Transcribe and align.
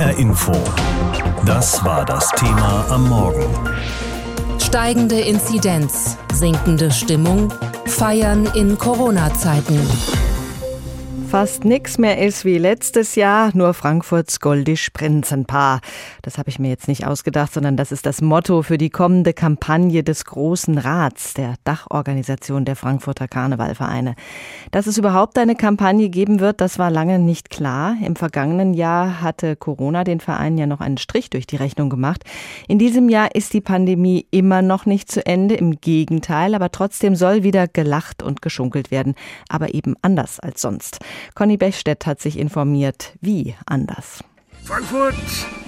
HR 0.00 0.16
Info. 0.18 0.52
Das 1.44 1.84
war 1.84 2.06
das 2.06 2.30
Thema 2.30 2.86
am 2.88 3.06
Morgen. 3.10 3.44
Steigende 4.58 5.20
Inzidenz, 5.20 6.16
sinkende 6.32 6.90
Stimmung, 6.90 7.52
Feiern 7.84 8.46
in 8.54 8.78
Corona-Zeiten. 8.78 9.78
Fast 11.30 11.64
nichts 11.64 11.96
mehr 11.96 12.18
ist 12.18 12.44
wie 12.44 12.58
letztes 12.58 13.14
Jahr, 13.14 13.52
nur 13.54 13.72
Frankfurts 13.72 14.40
goldisch 14.40 14.90
Prinzenpaar. 14.90 15.80
Das 16.22 16.38
habe 16.38 16.50
ich 16.50 16.58
mir 16.58 16.70
jetzt 16.70 16.88
nicht 16.88 17.06
ausgedacht, 17.06 17.52
sondern 17.52 17.76
das 17.76 17.92
ist 17.92 18.04
das 18.04 18.20
Motto 18.20 18.62
für 18.62 18.78
die 18.78 18.90
kommende 18.90 19.32
Kampagne 19.32 20.02
des 20.02 20.24
Großen 20.24 20.76
Rats, 20.76 21.34
der 21.34 21.54
Dachorganisation 21.62 22.64
der 22.64 22.74
Frankfurter 22.74 23.28
Karnevalvereine. 23.28 24.16
Dass 24.72 24.88
es 24.88 24.98
überhaupt 24.98 25.38
eine 25.38 25.54
Kampagne 25.54 26.08
geben 26.08 26.40
wird, 26.40 26.60
das 26.60 26.80
war 26.80 26.90
lange 26.90 27.20
nicht 27.20 27.48
klar. 27.48 27.94
Im 28.04 28.16
vergangenen 28.16 28.74
Jahr 28.74 29.22
hatte 29.22 29.54
Corona 29.54 30.02
den 30.02 30.18
Vereinen 30.18 30.58
ja 30.58 30.66
noch 30.66 30.80
einen 30.80 30.98
Strich 30.98 31.30
durch 31.30 31.46
die 31.46 31.56
Rechnung 31.56 31.90
gemacht. 31.90 32.24
In 32.66 32.80
diesem 32.80 33.08
Jahr 33.08 33.36
ist 33.36 33.52
die 33.52 33.60
Pandemie 33.60 34.26
immer 34.32 34.62
noch 34.62 34.84
nicht 34.84 35.08
zu 35.12 35.24
Ende, 35.24 35.54
im 35.54 35.80
Gegenteil, 35.80 36.56
aber 36.56 36.72
trotzdem 36.72 37.14
soll 37.14 37.44
wieder 37.44 37.68
gelacht 37.68 38.20
und 38.20 38.42
geschunkelt 38.42 38.90
werden, 38.90 39.14
aber 39.48 39.74
eben 39.74 39.94
anders 40.02 40.40
als 40.40 40.60
sonst. 40.60 40.98
Conny 41.34 41.56
Bechstedt 41.56 42.06
hat 42.06 42.20
sich 42.20 42.38
informiert, 42.38 43.14
wie 43.20 43.54
anders. 43.66 44.24
Frankfurt, 44.64 45.14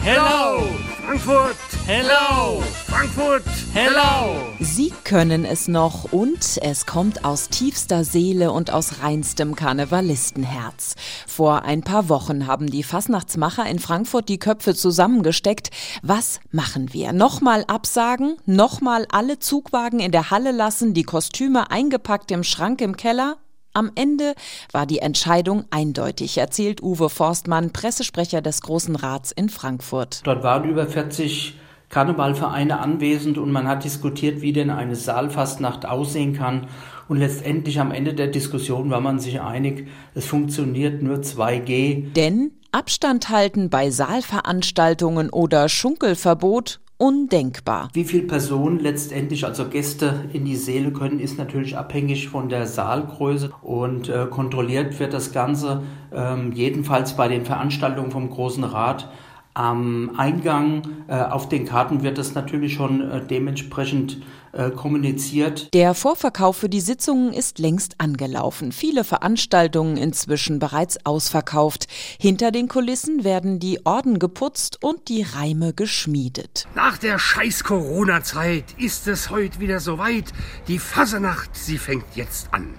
hello! 0.00 0.62
Frankfurt, 1.04 1.56
hello! 1.86 2.62
Frankfurt, 2.86 3.42
hello! 3.74 4.36
Sie 4.60 4.92
können 5.02 5.44
es 5.44 5.66
noch 5.66 6.12
und 6.12 6.58
es 6.62 6.86
kommt 6.86 7.24
aus 7.24 7.48
tiefster 7.48 8.04
Seele 8.04 8.52
und 8.52 8.70
aus 8.72 9.02
reinstem 9.02 9.56
Karnevalistenherz. 9.56 10.94
Vor 11.26 11.62
ein 11.62 11.82
paar 11.82 12.08
Wochen 12.08 12.46
haben 12.46 12.68
die 12.68 12.84
Fasnachtsmacher 12.84 13.66
in 13.66 13.80
Frankfurt 13.80 14.28
die 14.28 14.38
Köpfe 14.38 14.74
zusammengesteckt. 14.74 15.70
Was 16.02 16.38
machen 16.52 16.92
wir? 16.92 17.12
Nochmal 17.12 17.64
absagen? 17.66 18.36
Nochmal 18.46 19.06
alle 19.10 19.40
Zugwagen 19.40 19.98
in 19.98 20.12
der 20.12 20.30
Halle 20.30 20.52
lassen? 20.52 20.94
Die 20.94 21.02
Kostüme 21.02 21.72
eingepackt 21.72 22.30
im 22.30 22.44
Schrank 22.44 22.80
im 22.80 22.96
Keller? 22.96 23.38
Am 23.74 23.90
Ende 23.94 24.34
war 24.72 24.84
die 24.84 24.98
Entscheidung 24.98 25.64
eindeutig, 25.70 26.36
erzählt 26.36 26.82
Uwe 26.82 27.08
Forstmann, 27.08 27.72
Pressesprecher 27.72 28.42
des 28.42 28.60
Großen 28.60 28.96
Rats 28.96 29.32
in 29.32 29.48
Frankfurt. 29.48 30.20
Dort 30.24 30.42
waren 30.42 30.68
über 30.68 30.86
40 30.86 31.54
Karnevalvereine 31.88 32.80
anwesend 32.80 33.38
und 33.38 33.50
man 33.50 33.66
hat 33.66 33.84
diskutiert, 33.84 34.42
wie 34.42 34.52
denn 34.52 34.68
eine 34.68 34.94
Saalfastnacht 34.94 35.86
aussehen 35.86 36.34
kann. 36.34 36.66
Und 37.08 37.16
letztendlich 37.16 37.80
am 37.80 37.92
Ende 37.92 38.12
der 38.12 38.28
Diskussion 38.28 38.90
war 38.90 39.00
man 39.00 39.18
sich 39.18 39.40
einig, 39.40 39.88
es 40.14 40.26
funktioniert 40.26 41.02
nur 41.02 41.18
2G. 41.18 42.12
Denn 42.12 42.52
Abstand 42.72 43.30
halten 43.30 43.70
bei 43.70 43.90
Saalveranstaltungen 43.90 45.30
oder 45.30 45.70
Schunkelverbot 45.70 46.80
undenkbar. 47.02 47.88
Wie 47.94 48.04
viele 48.04 48.28
Personen 48.28 48.78
letztendlich, 48.78 49.44
also 49.44 49.68
Gäste, 49.68 50.26
in 50.32 50.44
die 50.44 50.54
Seele 50.54 50.92
können, 50.92 51.18
ist 51.18 51.36
natürlich 51.36 51.76
abhängig 51.76 52.28
von 52.28 52.48
der 52.48 52.68
Saalgröße 52.68 53.50
und 53.60 54.08
äh, 54.08 54.26
kontrolliert 54.30 55.00
wird 55.00 55.12
das 55.12 55.32
Ganze 55.32 55.82
ähm, 56.14 56.52
jedenfalls 56.52 57.16
bei 57.16 57.26
den 57.26 57.44
Veranstaltungen 57.44 58.12
vom 58.12 58.30
Großen 58.30 58.62
Rat 58.62 59.10
am 59.54 60.12
Eingang 60.16 61.04
äh, 61.08 61.14
auf 61.14 61.48
den 61.48 61.66
Karten 61.66 62.02
wird 62.02 62.18
das 62.18 62.34
natürlich 62.34 62.74
schon 62.74 63.10
äh, 63.10 63.24
dementsprechend 63.24 64.18
äh, 64.52 64.70
kommuniziert. 64.70 65.72
Der 65.74 65.94
Vorverkauf 65.94 66.56
für 66.56 66.68
die 66.68 66.80
Sitzungen 66.80 67.32
ist 67.32 67.58
längst 67.58 68.00
angelaufen. 68.00 68.72
Viele 68.72 69.04
Veranstaltungen 69.04 69.96
inzwischen 69.96 70.58
bereits 70.58 71.04
ausverkauft. 71.04 71.86
Hinter 72.18 72.50
den 72.50 72.68
Kulissen 72.68 73.24
werden 73.24 73.58
die 73.58 73.84
Orden 73.84 74.18
geputzt 74.18 74.78
und 74.82 75.08
die 75.08 75.22
Reime 75.22 75.72
geschmiedet. 75.72 76.66
Nach 76.74 76.98
der 76.98 77.18
scheiß 77.18 77.64
Corona-Zeit 77.64 78.64
ist 78.78 79.06
es 79.08 79.30
heute 79.30 79.60
wieder 79.60 79.80
soweit. 79.80 80.32
Die 80.68 80.78
Fasernacht, 80.78 81.56
sie 81.56 81.78
fängt 81.78 82.04
jetzt 82.14 82.52
an. 82.52 82.74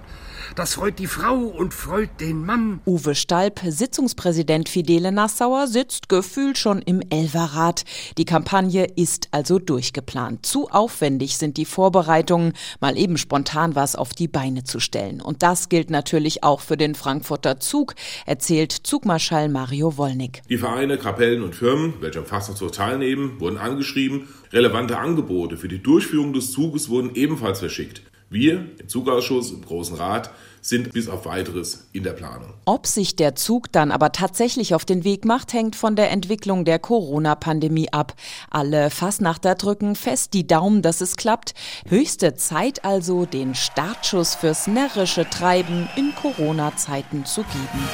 Das 0.56 0.74
freut 0.74 1.00
die 1.00 1.08
Frau 1.08 1.34
und 1.34 1.74
freut 1.74 2.20
den 2.20 2.46
Mann. 2.46 2.80
Uwe 2.86 3.16
Stalp, 3.16 3.60
Sitzungspräsident 3.66 4.68
Fidele 4.68 5.10
Nassauer, 5.10 5.66
sitzt 5.66 6.08
gefühlt 6.08 6.58
schon 6.58 6.80
im 6.80 7.02
Elverrat. 7.10 7.82
Die 8.18 8.24
Kampagne 8.24 8.84
ist 8.84 9.26
also 9.32 9.58
durchgeplant. 9.58 10.46
Zu 10.46 10.70
aufwendig 10.70 11.38
sind 11.38 11.56
die 11.56 11.64
Vorbereitungen, 11.64 12.52
mal 12.80 12.96
eben 12.96 13.18
spontan 13.18 13.74
was 13.74 13.96
auf 13.96 14.14
die 14.14 14.28
Beine 14.28 14.62
zu 14.62 14.78
stellen. 14.78 15.20
Und 15.20 15.42
das 15.42 15.68
gilt 15.68 15.90
natürlich 15.90 16.44
auch 16.44 16.60
für 16.60 16.76
den 16.76 16.94
Frankfurter 16.94 17.58
Zug, 17.58 17.96
erzählt 18.24 18.70
Zugmarschall 18.70 19.48
Mario 19.48 19.96
Wollnick. 19.96 20.42
Die 20.48 20.58
Vereine, 20.58 20.98
Kapellen 20.98 21.42
und 21.42 21.56
Firmen, 21.56 21.94
welche 21.98 22.20
am 22.20 22.26
Fastnachtszug 22.26 22.70
teilnehmen, 22.70 23.40
wurden 23.40 23.58
angeschrieben. 23.58 24.28
Relevante 24.52 24.98
Angebote 24.98 25.56
für 25.56 25.66
die 25.66 25.82
Durchführung 25.82 26.32
des 26.32 26.52
Zuges 26.52 26.88
wurden 26.88 27.16
ebenfalls 27.16 27.58
verschickt. 27.58 28.02
Wir 28.34 28.66
im 28.80 28.88
Zugausschuss, 28.88 29.52
im 29.52 29.64
Großen 29.64 29.94
Rat, 29.94 30.28
sind 30.60 30.92
bis 30.92 31.08
auf 31.08 31.24
weiteres 31.24 31.86
in 31.92 32.02
der 32.02 32.14
Planung. 32.14 32.52
Ob 32.64 32.88
sich 32.88 33.14
der 33.14 33.36
Zug 33.36 33.70
dann 33.70 33.92
aber 33.92 34.10
tatsächlich 34.10 34.74
auf 34.74 34.84
den 34.84 35.04
Weg 35.04 35.24
macht, 35.24 35.52
hängt 35.52 35.76
von 35.76 35.94
der 35.94 36.10
Entwicklung 36.10 36.64
der 36.64 36.80
Corona-Pandemie 36.80 37.92
ab. 37.92 38.14
Alle 38.50 38.90
Fassnachter 38.90 39.54
drücken 39.54 39.94
fest 39.94 40.34
die 40.34 40.48
Daumen, 40.48 40.82
dass 40.82 41.00
es 41.00 41.14
klappt. 41.16 41.54
Höchste 41.86 42.34
Zeit 42.34 42.84
also, 42.84 43.24
den 43.24 43.54
Startschuss 43.54 44.34
fürs 44.34 44.66
närrische 44.66 45.30
Treiben 45.30 45.88
in 45.94 46.12
Corona-Zeiten 46.16 47.24
zu 47.26 47.42
geben. 47.42 47.84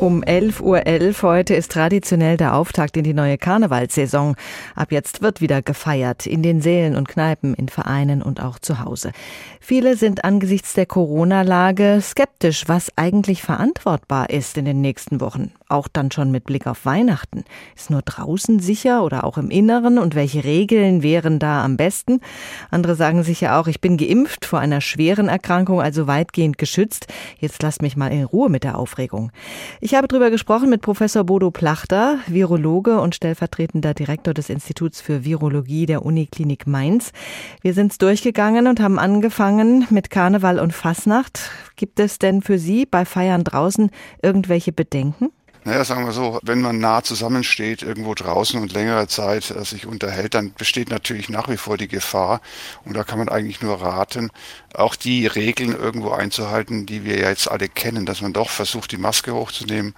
Um 0.00 0.22
11.11 0.22 0.60
Uhr 0.60 0.78
.11 0.78 1.22
heute 1.22 1.54
ist 1.56 1.72
traditionell 1.72 2.36
der 2.36 2.54
Auftakt 2.54 2.96
in 2.96 3.02
die 3.02 3.14
neue 3.14 3.36
Karnevalssaison. 3.36 4.36
Ab 4.76 4.92
jetzt 4.92 5.22
wird 5.22 5.40
wieder 5.40 5.60
gefeiert, 5.60 6.24
in 6.24 6.44
den 6.44 6.60
Sälen 6.60 6.94
und 6.94 7.08
Kneipen, 7.08 7.52
in 7.54 7.68
Vereinen 7.68 8.22
und 8.22 8.40
auch 8.40 8.60
zu 8.60 8.78
Hause. 8.78 9.10
Viele 9.60 9.96
sind 9.96 10.22
angesichts 10.22 10.74
der 10.74 10.86
Corona-Lage 10.86 11.98
skeptisch, 12.00 12.68
was 12.68 12.92
eigentlich 12.94 13.42
verantwortbar 13.42 14.30
ist 14.30 14.56
in 14.56 14.66
den 14.66 14.80
nächsten 14.80 15.20
Wochen. 15.20 15.50
Auch 15.70 15.86
dann 15.86 16.10
schon 16.10 16.30
mit 16.30 16.44
Blick 16.44 16.66
auf 16.66 16.86
Weihnachten. 16.86 17.44
Ist 17.76 17.90
nur 17.90 18.00
draußen 18.00 18.58
sicher 18.58 19.04
oder 19.04 19.24
auch 19.24 19.36
im 19.36 19.50
Inneren 19.50 19.98
und 19.98 20.14
welche 20.14 20.42
Regeln 20.42 21.02
wären 21.02 21.38
da 21.38 21.62
am 21.62 21.76
besten? 21.76 22.20
Andere 22.70 22.94
sagen 22.94 23.22
sich 23.22 23.42
ja 23.42 23.60
auch, 23.60 23.66
ich 23.66 23.82
bin 23.82 23.98
geimpft 23.98 24.46
vor 24.46 24.60
einer 24.60 24.80
schweren 24.80 25.28
Erkrankung, 25.28 25.82
also 25.82 26.06
weitgehend 26.06 26.56
geschützt. 26.56 27.08
Jetzt 27.38 27.62
lasst 27.62 27.82
mich 27.82 27.98
mal 27.98 28.10
in 28.10 28.24
Ruhe 28.24 28.48
mit 28.48 28.64
der 28.64 28.78
Aufregung. 28.78 29.30
Ich 29.82 29.94
habe 29.94 30.08
darüber 30.08 30.30
gesprochen 30.30 30.70
mit 30.70 30.80
Professor 30.80 31.24
Bodo 31.24 31.50
Plachter, 31.50 32.18
Virologe 32.26 32.98
und 33.00 33.14
stellvertretender 33.14 33.92
Direktor 33.92 34.32
des 34.32 34.48
Instituts 34.48 35.02
für 35.02 35.26
Virologie 35.26 35.84
der 35.84 36.02
Uniklinik 36.02 36.66
Mainz. 36.66 37.12
Wir 37.60 37.74
sind 37.74 38.00
durchgegangen 38.00 38.68
und 38.68 38.80
haben 38.80 38.98
angefangen 38.98 39.86
mit 39.90 40.08
Karneval 40.08 40.60
und 40.60 40.72
Fasnacht. 40.72 41.50
Gibt 41.76 42.00
es 42.00 42.18
denn 42.18 42.40
für 42.40 42.58
Sie 42.58 42.86
bei 42.86 43.04
Feiern 43.04 43.44
draußen 43.44 43.90
irgendwelche 44.22 44.72
Bedenken? 44.72 45.28
Naja, 45.68 45.84
sagen 45.84 46.06
wir 46.06 46.12
so, 46.12 46.40
wenn 46.42 46.62
man 46.62 46.78
nah 46.78 47.02
zusammensteht, 47.02 47.82
irgendwo 47.82 48.14
draußen 48.14 48.58
und 48.58 48.72
längere 48.72 49.06
Zeit 49.06 49.50
äh, 49.50 49.62
sich 49.66 49.84
unterhält, 49.84 50.32
dann 50.32 50.54
besteht 50.54 50.88
natürlich 50.88 51.28
nach 51.28 51.50
wie 51.50 51.58
vor 51.58 51.76
die 51.76 51.88
Gefahr. 51.88 52.40
Und 52.86 52.96
da 52.96 53.04
kann 53.04 53.18
man 53.18 53.28
eigentlich 53.28 53.60
nur 53.60 53.82
raten, 53.82 54.30
auch 54.72 54.96
die 54.96 55.26
Regeln 55.26 55.78
irgendwo 55.78 56.08
einzuhalten, 56.12 56.86
die 56.86 57.04
wir 57.04 57.18
ja 57.18 57.28
jetzt 57.28 57.50
alle 57.50 57.68
kennen, 57.68 58.06
dass 58.06 58.22
man 58.22 58.32
doch 58.32 58.48
versucht, 58.48 58.92
die 58.92 58.96
Maske 58.96 59.34
hochzunehmen, 59.34 59.94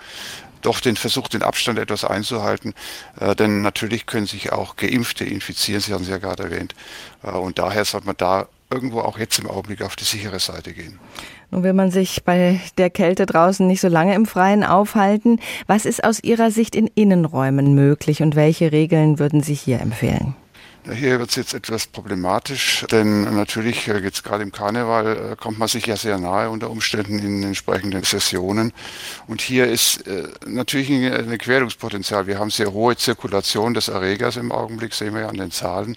doch 0.61 0.81
den 0.81 0.97
Versuch, 0.97 1.29
den 1.29 1.45
Abstand 1.45 1.79
etwas 1.79 2.05
einzuhalten. 2.05 2.75
Äh, 3.21 3.37
denn 3.37 3.63
natürlich 3.63 4.07
können 4.07 4.27
sich 4.27 4.51
auch 4.51 4.75
Geimpfte 4.75 5.25
infizieren, 5.25 5.81
Sie 5.81 5.95
haben 5.95 6.03
es 6.03 6.09
ja 6.09 6.19
gerade 6.19 6.43
erwähnt. 6.43 6.75
Äh, 7.23 7.31
und 7.31 7.61
daher 7.61 7.85
sollte 7.85 8.09
man 8.09 8.17
da 8.17 8.49
irgendwo 8.71 9.03
auch 9.03 9.21
jetzt 9.21 9.39
im 9.39 9.49
Augenblick 9.49 9.83
auf 9.83 9.95
die 9.95 10.03
sichere 10.03 10.41
Seite 10.41 10.73
gehen. 10.73 10.99
Nun 11.51 11.65
will 11.65 11.73
man 11.73 11.91
sich 11.91 12.23
bei 12.25 12.61
der 12.79 12.91
Kälte 12.91 13.27
draußen 13.27 13.67
nicht 13.67 13.81
so 13.81 13.89
lange 13.89 14.15
im 14.15 14.27
Freien 14.27 14.63
aufhalten. 14.63 15.41
Was 15.67 15.85
ist 15.85 16.05
aus 16.05 16.23
Ihrer 16.23 16.51
Sicht 16.51 16.77
in 16.77 16.87
Innenräumen 16.95 17.75
möglich 17.75 18.23
und 18.23 18.37
welche 18.37 18.73
Regeln 18.73 19.19
würden 19.19 19.43
Sie 19.43 19.55
hier 19.55 19.81
empfehlen? 19.81 20.37
Hier 20.85 21.19
wird 21.19 21.29
es 21.29 21.37
jetzt 21.37 21.53
etwas 21.53 21.87
problematisch, 21.87 22.87
denn 22.91 23.23
natürlich 23.37 23.87
äh, 23.89 23.99
jetzt 23.99 24.25
gerade 24.25 24.43
im 24.43 24.51
Karneval 24.51 25.33
äh, 25.33 25.37
kommt 25.37 25.59
man 25.59 25.69
sich 25.69 25.85
ja 25.85 25.97
sehr 25.97 26.19
nahe 26.19 26.49
unter 26.49 26.71
Umständen 26.71 27.19
in 27.19 27.43
entsprechenden 27.43 28.03
Sessionen. 28.03 28.73
Und 29.27 29.43
hier 29.43 29.67
ist 29.67 30.07
äh, 30.07 30.29
natürlich 30.47 30.91
ein 30.91 31.37
Querungspotenzial. 31.37 32.27
Wir 32.27 32.39
haben 32.39 32.51
sehr 32.51 32.73
hohe 32.73 32.97
Zirkulation 32.97 33.75
des 33.75 33.89
Erregers 33.89 34.37
im 34.37 34.53
Augenblick, 34.53 34.95
sehen 34.95 35.13
wir 35.13 35.23
ja 35.23 35.29
an 35.29 35.37
den 35.37 35.51
Zahlen. 35.51 35.97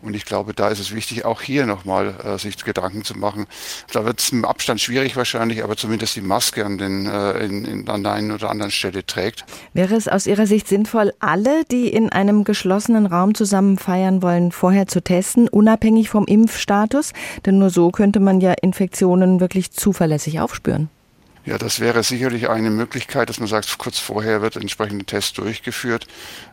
Und 0.00 0.14
ich 0.16 0.24
glaube, 0.24 0.54
da 0.54 0.68
ist 0.68 0.78
es 0.78 0.94
wichtig, 0.94 1.26
auch 1.26 1.42
hier 1.42 1.66
nochmal 1.66 2.38
sich 2.38 2.56
Gedanken 2.64 3.04
zu 3.04 3.16
machen. 3.18 3.46
Da 3.92 4.04
wird 4.04 4.20
es 4.20 4.30
im 4.30 4.44
Abstand 4.44 4.80
schwierig 4.80 5.16
wahrscheinlich, 5.16 5.62
aber 5.62 5.76
zumindest 5.76 6.16
die 6.16 6.20
Maske 6.20 6.64
an, 6.64 6.78
den, 6.78 7.06
in, 7.06 7.64
in, 7.64 7.88
an 7.88 8.02
der 8.02 8.12
einen 8.12 8.32
oder 8.32 8.50
anderen 8.50 8.70
Stelle 8.70 9.04
trägt. 9.04 9.44
Wäre 9.74 9.94
es 9.94 10.08
aus 10.08 10.26
Ihrer 10.26 10.46
Sicht 10.46 10.68
sinnvoll, 10.68 11.12
alle, 11.18 11.64
die 11.64 11.88
in 11.88 12.10
einem 12.10 12.44
geschlossenen 12.44 13.06
Raum 13.06 13.34
zusammen 13.34 13.78
feiern 13.78 14.21
wollen, 14.22 14.52
vorher 14.52 14.86
zu 14.86 15.02
testen, 15.02 15.48
unabhängig 15.48 16.08
vom 16.08 16.24
Impfstatus? 16.26 17.12
Denn 17.44 17.58
nur 17.58 17.70
so 17.70 17.90
könnte 17.90 18.20
man 18.20 18.40
ja 18.40 18.52
Infektionen 18.52 19.40
wirklich 19.40 19.72
zuverlässig 19.72 20.40
aufspüren. 20.40 20.88
Ja, 21.44 21.58
das 21.58 21.80
wäre 21.80 22.04
sicherlich 22.04 22.48
eine 22.48 22.70
Möglichkeit, 22.70 23.28
dass 23.28 23.40
man 23.40 23.48
sagt, 23.48 23.76
kurz 23.78 23.98
vorher 23.98 24.42
wird 24.42 24.54
entsprechende 24.54 25.04
Test 25.04 25.38
durchgeführt, 25.38 26.06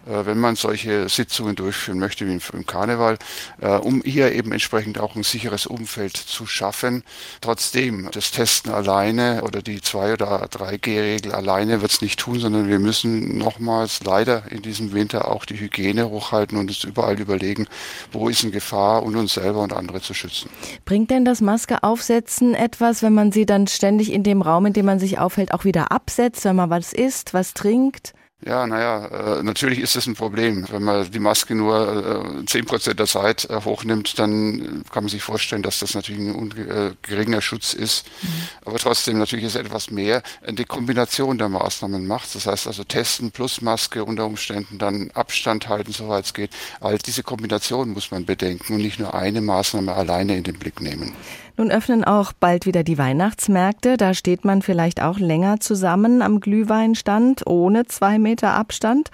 äh, 0.07 0.25
wenn 0.25 0.39
man 0.39 0.56
solche 0.56 1.07
Sitzungen 1.09 1.56
durchführen 1.56 2.00
möchte 2.00 2.25
wie 2.25 2.31
im 2.31 2.65
Karneval, 2.65 3.18
äh, 3.62 3.68
um 3.75 4.01
hier 4.03 4.31
eben 4.31 4.51
entsprechend 4.51 5.00
auch 5.00 5.15
ein 5.15 5.21
sicheres 5.21 5.68
Umfeld 5.68 6.18
zu 6.18 6.47
schaffen. 6.47 7.03
Trotzdem, 7.39 8.09
das 8.12 8.31
Testen 8.31 8.71
alleine 8.71 9.44
oder 9.44 9.62
die 9.62 9.80
2 9.80 10.13
oder 10.13 10.45
3G-Regel 10.45 11.33
alleine 11.33 11.81
wird 11.81 11.92
es 11.92 12.01
nicht 12.01 12.19
tun, 12.19 12.39
sondern 12.39 12.68
wir 12.68 12.80
müssen 12.80 13.38
nochmals 13.38 14.03
leider 14.03 14.51
in 14.51 14.63
diesem 14.63 14.92
Winter 14.94 15.27
auch 15.27 15.45
die 15.45 15.59
Hygiene 15.59 16.09
hochhalten 16.09 16.57
und 16.57 16.68
uns 16.68 16.83
überall 16.83 17.19
überlegen, 17.19 17.68
wo 18.12 18.27
ist 18.27 18.44
eine 18.44 18.51
Gefahr 18.51 19.03
und 19.03 19.15
uns 19.15 19.35
selber 19.35 19.62
und 19.62 19.74
andere 19.74 20.01
zu 20.01 20.15
schützen. 20.15 20.50
Bringt 20.85 21.12
denn 21.12 21.25
das 21.25 21.42
Maske 21.42 21.83
aufsetzen 21.83 22.56
etwas, 22.56 23.03
wenn 23.03 23.13
man 23.13 23.31
sie 23.31 23.45
dann 23.45 23.68
ständig 23.68 24.12
in 24.12 24.24
dem 24.24 24.42
Raum, 24.42 24.65
in 24.65 24.74
dem 24.74 24.79
man 24.86 25.00
sich 25.00 25.20
aufhält, 25.20 25.54
auch 25.54 25.66
wieder 25.66 25.92
absetzt, 25.92 26.46
wenn 26.46 26.56
man 26.56 26.70
was 26.70 26.94
isst, 26.94 27.34
was 27.34 27.54
trinkt? 27.54 28.14
Ja, 28.45 28.65
naja, 28.65 29.39
äh, 29.39 29.44
natürlich 29.44 29.80
ist 29.80 29.97
das 29.97 30.07
ein 30.07 30.15
Problem. 30.15 30.65
Wenn 30.71 30.83
man 30.83 31.12
die 31.12 31.19
Maske 31.19 31.56
nur 31.56 32.41
zehn 32.45 32.63
äh, 32.63 32.65
Prozent 32.65 32.97
der 32.97 33.06
Zeit 33.06 33.50
äh, 33.50 33.59
hochnimmt, 33.65 34.18
dann 34.18 34.86
kann 34.94 35.03
man 35.03 35.09
sich 35.09 35.21
vorstellen, 35.21 35.62
dass 35.62 35.80
das 35.80 35.94
natürlich 35.94 36.21
ein 36.21 36.51
äh, 36.57 36.91
geringer 37.01 37.41
Schutz 37.41 37.74
ist. 37.74 38.06
Mhm. 38.21 38.27
Aber 38.63 38.77
trotzdem 38.77 39.18
natürlich 39.18 39.44
ist 39.44 39.56
etwas 39.56 39.91
mehr 39.91 40.24
die 40.47 40.63
Kombination 40.63 41.38
der 41.38 41.50
Maßnahmen 41.50 42.07
macht. 42.07 42.33
Das 42.33 42.47
heißt 42.47 42.68
also 42.68 42.86
testen 42.86 43.31
plus 43.31 43.62
Maske 43.62 44.06
unter 44.06 44.25
Umständen, 44.25 44.77
dann 44.77 45.12
Abstand 45.15 45.68
halten, 45.68 45.92
soweit 45.92 46.24
es 46.24 46.33
geht. 46.33 46.51
All 46.80 46.97
diese 46.97 47.24
Kombination 47.24 47.89
muss 47.89 48.09
man 48.09 48.25
bedenken 48.25 48.75
und 48.75 48.81
nicht 48.81 49.00
nur 49.00 49.15
eine 49.15 49.42
Maßnahme 49.42 49.94
alleine 49.94 50.38
in 50.38 50.44
den 50.44 50.57
Blick 50.57 50.80
nehmen. 50.80 51.13
Nun 51.57 51.71
öffnen 51.71 52.06
auch 52.06 52.31
bald 52.31 52.65
wieder 52.65 52.83
die 52.85 52.97
Weihnachtsmärkte. 52.97 53.97
Da 53.97 54.13
steht 54.13 54.45
man 54.45 54.62
vielleicht 54.62 55.01
auch 55.01 55.19
länger 55.19 55.59
zusammen 55.59 56.21
am 56.21 56.39
Glühweinstand 56.39 57.45
ohne 57.47 57.85
zwei 57.85 58.18
Meter 58.18 58.29
Abstand. 58.38 59.12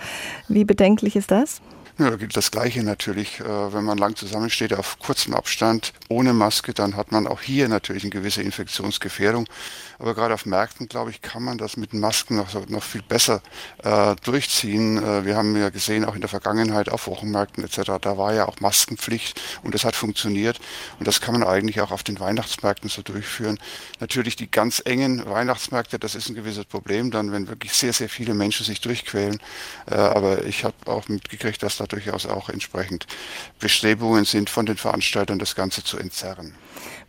Wie 0.48 0.66
bedenklich 0.66 1.16
ist 1.16 1.32
das? 1.32 1.62
Ja, 1.98 2.10
da 2.10 2.18
gilt 2.18 2.36
das 2.36 2.52
Gleiche 2.52 2.84
natürlich. 2.84 3.40
Äh, 3.40 3.46
wenn 3.46 3.86
man 3.86 3.98
lang 3.98 4.18
zusammensteht 4.18 4.74
auf 4.74 5.00
kurzem 5.00 5.34
Abstand, 5.34 5.94
ohne 6.10 6.34
Maske, 6.34 6.74
dann 6.74 6.98
hat 6.98 7.14
man 7.14 7.26
auch 7.26 7.40
hier 7.40 7.70
natürlich 7.70 8.04
eine 8.04 8.10
gewisse 8.10 8.42
Infektionsgefährdung. 8.42 9.48
Aber 9.98 10.14
gerade 10.14 10.34
auf 10.34 10.46
Märkten, 10.46 10.90
glaube 10.90 11.12
ich, 11.12 11.22
kann 11.22 11.42
man 11.42 11.58
das 11.58 11.78
mit 11.78 11.94
Masken 11.94 12.36
noch, 12.36 12.54
noch 12.68 12.84
viel 12.84 13.02
besser 13.02 13.42
äh, 13.82 14.14
durchziehen. 14.26 14.98
Äh, 14.98 15.24
wir 15.24 15.38
haben 15.38 15.56
ja 15.56 15.70
gesehen, 15.70 16.04
auch 16.04 16.16
in 16.16 16.20
der 16.20 16.30
Vergangenheit 16.30 16.90
auf 16.90 17.08
Wochenmärkten 17.08 17.64
etc., 17.64 17.94
da 18.02 18.18
war 18.18 18.34
ja 18.34 18.46
auch 18.46 18.60
Maskenpflicht 18.60 19.40
und 19.64 19.74
das 19.74 19.86
hat 19.86 19.96
funktioniert. 19.96 20.60
Und 21.00 21.08
das 21.08 21.22
kann 21.22 21.40
man 21.40 21.48
eigentlich 21.48 21.80
auch 21.80 21.92
auf 21.92 22.04
den 22.04 22.20
Weihnachtsmärkten 22.20 22.90
so 22.90 23.04
durchführen. 23.04 23.58
Natürlich 24.02 24.36
die 24.36 24.52
ganz 24.52 24.82
engen 24.84 25.26
Weihnachtsmärkte, 25.26 25.98
das 25.98 26.16
ist 26.16 26.28
ein 26.28 26.36
gewisses 26.36 26.66
Problem, 26.66 27.10
dann 27.10 27.32
wenn 27.32 27.48
wirklich 27.48 27.72
sehr, 27.72 27.94
sehr 27.94 28.10
viele 28.10 28.34
Menschen 28.34 28.66
sich 28.66 28.82
durchquälen. 28.82 29.40
Äh, 29.90 29.96
aber 29.96 30.44
ich 30.44 30.66
habe 30.66 30.76
auch 30.88 31.08
mitgekriegt, 31.08 31.64
dass 31.64 31.78
da 31.78 31.85
durchaus 31.88 32.26
auch 32.26 32.50
entsprechend 32.50 33.08
Bestrebungen 33.60 34.26
sind 34.26 34.50
von 34.50 34.66
den 34.66 34.78
Veranstaltern, 34.78 35.40
das 35.40 35.56
Ganze 35.56 35.84
zu 35.84 35.98
entzerren. 35.98 36.54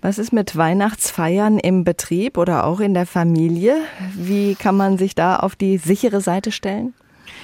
Was 0.01 0.19
ist 0.19 0.33
mit 0.33 0.57
Weihnachtsfeiern 0.57 1.59
im 1.59 1.85
Betrieb 1.85 2.39
oder 2.39 2.65
auch 2.65 2.81
in 2.81 2.95
der 2.95 3.07
Familie? 3.07 3.77
Wie 4.15 4.55
kann 4.55 4.77
man 4.77 4.99
sich 4.99 5.15
da 5.15 5.37
auf 5.37 5.57
die 5.57 5.79
sichere 5.79 6.21
Seite 6.21 6.53
stellen? 6.53 6.95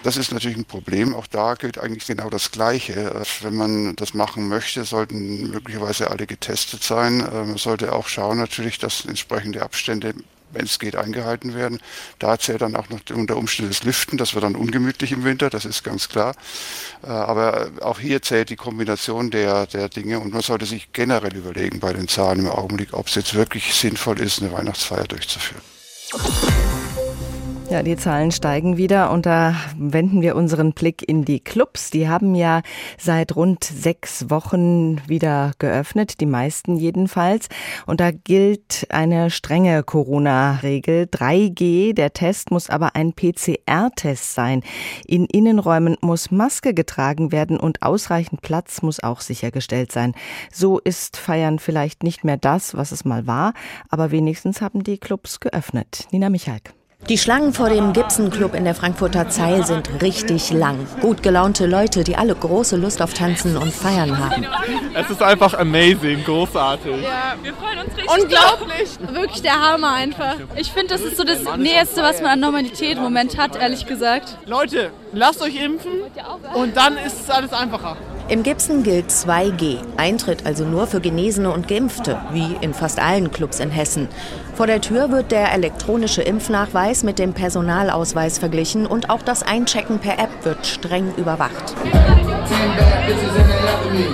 Das 0.02 0.16
ist 0.16 0.32
natürlich 0.32 0.56
ein 0.56 0.64
Problem. 0.64 1.14
Auch 1.14 1.26
da 1.26 1.54
gilt 1.54 1.78
eigentlich 1.78 2.06
genau 2.06 2.28
das 2.28 2.50
Gleiche. 2.50 3.22
Wenn 3.40 3.54
man 3.54 3.96
das 3.96 4.14
machen 4.14 4.48
möchte, 4.48 4.84
sollten 4.84 5.50
möglicherweise 5.50 6.10
alle 6.10 6.26
getestet 6.26 6.82
sein. 6.82 7.18
Man 7.18 7.50
ähm, 7.50 7.58
sollte 7.58 7.92
auch 7.92 8.08
schauen 8.08 8.38
natürlich, 8.38 8.78
dass 8.78 9.04
entsprechende 9.04 9.62
Abstände 9.62 10.14
wenn 10.52 10.64
es 10.64 10.78
geht, 10.78 10.96
eingehalten 10.96 11.54
werden. 11.54 11.80
Da 12.18 12.38
zählt 12.38 12.62
dann 12.62 12.76
auch 12.76 12.88
noch 12.88 13.00
unter 13.14 13.36
Umständen 13.36 13.70
das 13.70 13.84
Lüften, 13.84 14.18
das 14.18 14.34
wird 14.34 14.44
dann 14.44 14.56
ungemütlich 14.56 15.12
im 15.12 15.24
Winter, 15.24 15.50
das 15.50 15.64
ist 15.64 15.82
ganz 15.84 16.08
klar. 16.08 16.34
Äh, 17.02 17.08
aber 17.08 17.70
auch 17.80 17.98
hier 17.98 18.22
zählt 18.22 18.50
die 18.50 18.56
Kombination 18.56 19.30
der, 19.30 19.66
der 19.66 19.88
Dinge 19.88 20.20
und 20.20 20.32
man 20.32 20.42
sollte 20.42 20.66
sich 20.66 20.92
generell 20.92 21.36
überlegen 21.36 21.80
bei 21.80 21.92
den 21.92 22.08
Zahlen 22.08 22.40
im 22.40 22.48
Augenblick, 22.48 22.92
ob 22.92 23.08
es 23.08 23.14
jetzt 23.14 23.34
wirklich 23.34 23.74
sinnvoll 23.74 24.20
ist, 24.20 24.40
eine 24.40 24.52
Weihnachtsfeier 24.52 25.04
durchzuführen. 25.04 25.62
Ja, 27.72 27.82
die 27.82 27.96
Zahlen 27.96 28.32
steigen 28.32 28.76
wieder 28.76 29.10
und 29.10 29.24
da 29.24 29.56
wenden 29.78 30.20
wir 30.20 30.36
unseren 30.36 30.74
Blick 30.74 31.08
in 31.08 31.24
die 31.24 31.40
Clubs. 31.40 31.88
Die 31.88 32.06
haben 32.06 32.34
ja 32.34 32.60
seit 32.98 33.34
rund 33.34 33.64
sechs 33.64 34.28
Wochen 34.28 35.00
wieder 35.08 35.52
geöffnet, 35.58 36.20
die 36.20 36.26
meisten 36.26 36.76
jedenfalls. 36.76 37.48
Und 37.86 38.00
da 38.00 38.10
gilt 38.10 38.86
eine 38.90 39.30
strenge 39.30 39.82
Corona-Regel. 39.84 41.04
3G, 41.04 41.94
der 41.94 42.12
Test 42.12 42.50
muss 42.50 42.68
aber 42.68 42.94
ein 42.94 43.14
PCR-Test 43.14 44.34
sein. 44.34 44.62
In 45.06 45.24
Innenräumen 45.24 45.96
muss 46.02 46.30
Maske 46.30 46.74
getragen 46.74 47.32
werden 47.32 47.58
und 47.58 47.80
ausreichend 47.80 48.42
Platz 48.42 48.82
muss 48.82 49.02
auch 49.02 49.22
sichergestellt 49.22 49.92
sein. 49.92 50.12
So 50.52 50.78
ist 50.78 51.16
Feiern 51.16 51.58
vielleicht 51.58 52.02
nicht 52.02 52.22
mehr 52.22 52.36
das, 52.36 52.76
was 52.76 52.92
es 52.92 53.06
mal 53.06 53.26
war, 53.26 53.54
aber 53.88 54.10
wenigstens 54.10 54.60
haben 54.60 54.84
die 54.84 54.98
Clubs 54.98 55.40
geöffnet. 55.40 56.06
Nina 56.10 56.28
Michalk. 56.28 56.74
Die 57.08 57.18
Schlangen 57.18 57.52
vor 57.52 57.68
dem 57.68 57.92
Gibson 57.92 58.30
Club 58.30 58.54
in 58.54 58.64
der 58.64 58.76
Frankfurter 58.76 59.28
Zeil 59.28 59.66
sind 59.66 60.02
richtig 60.02 60.52
lang. 60.52 60.86
Gut 61.00 61.20
gelaunte 61.20 61.66
Leute, 61.66 62.04
die 62.04 62.16
alle 62.16 62.32
große 62.32 62.76
Lust 62.76 63.02
auf 63.02 63.12
Tanzen 63.12 63.56
und 63.56 63.74
Feiern 63.74 64.18
haben. 64.18 64.46
Es 64.94 65.10
ist 65.10 65.20
einfach 65.20 65.52
amazing, 65.54 66.22
großartig. 66.22 67.02
Ja, 67.02 67.34
wir 67.42 67.54
freuen 67.54 67.78
uns 67.80 67.96
richtig. 67.96 68.22
Unglaublich. 68.22 69.14
Wirklich 69.20 69.42
der 69.42 69.60
Hammer 69.60 69.94
einfach. 69.94 70.36
Ich 70.54 70.70
finde, 70.70 70.94
das 70.94 71.00
ist 71.00 71.16
so 71.16 71.24
das 71.24 71.40
Nächste, 71.56 72.02
was 72.02 72.20
man 72.20 72.30
an 72.30 72.40
Normalität 72.40 72.96
im 72.96 73.02
Moment 73.02 73.36
hat, 73.36 73.56
ehrlich 73.56 73.86
gesagt. 73.86 74.38
Leute, 74.46 74.92
lasst 75.12 75.42
euch 75.42 75.62
impfen 75.62 75.90
und 76.54 76.76
dann 76.76 76.96
ist 76.96 77.20
es 77.20 77.30
alles 77.30 77.52
einfacher. 77.52 77.96
Im 78.28 78.42
Gibson 78.42 78.82
gilt 78.82 79.10
2G, 79.10 79.78
Eintritt 79.96 80.46
also 80.46 80.64
nur 80.64 80.86
für 80.86 81.00
Genesene 81.00 81.50
und 81.50 81.68
Geimpfte, 81.68 82.18
wie 82.32 82.56
in 82.60 82.72
fast 82.72 82.98
allen 82.98 83.30
Clubs 83.30 83.60
in 83.60 83.70
Hessen. 83.70 84.08
Vor 84.54 84.66
der 84.66 84.80
Tür 84.80 85.10
wird 85.10 85.32
der 85.32 85.52
elektronische 85.52 86.22
Impfnachweis 86.22 87.02
mit 87.02 87.18
dem 87.18 87.34
Personalausweis 87.34 88.38
verglichen 88.38 88.86
und 88.86 89.10
auch 89.10 89.22
das 89.22 89.42
Einchecken 89.42 89.98
per 89.98 90.18
App 90.18 90.30
wird 90.44 90.66
streng 90.66 91.12
überwacht. 91.16 91.74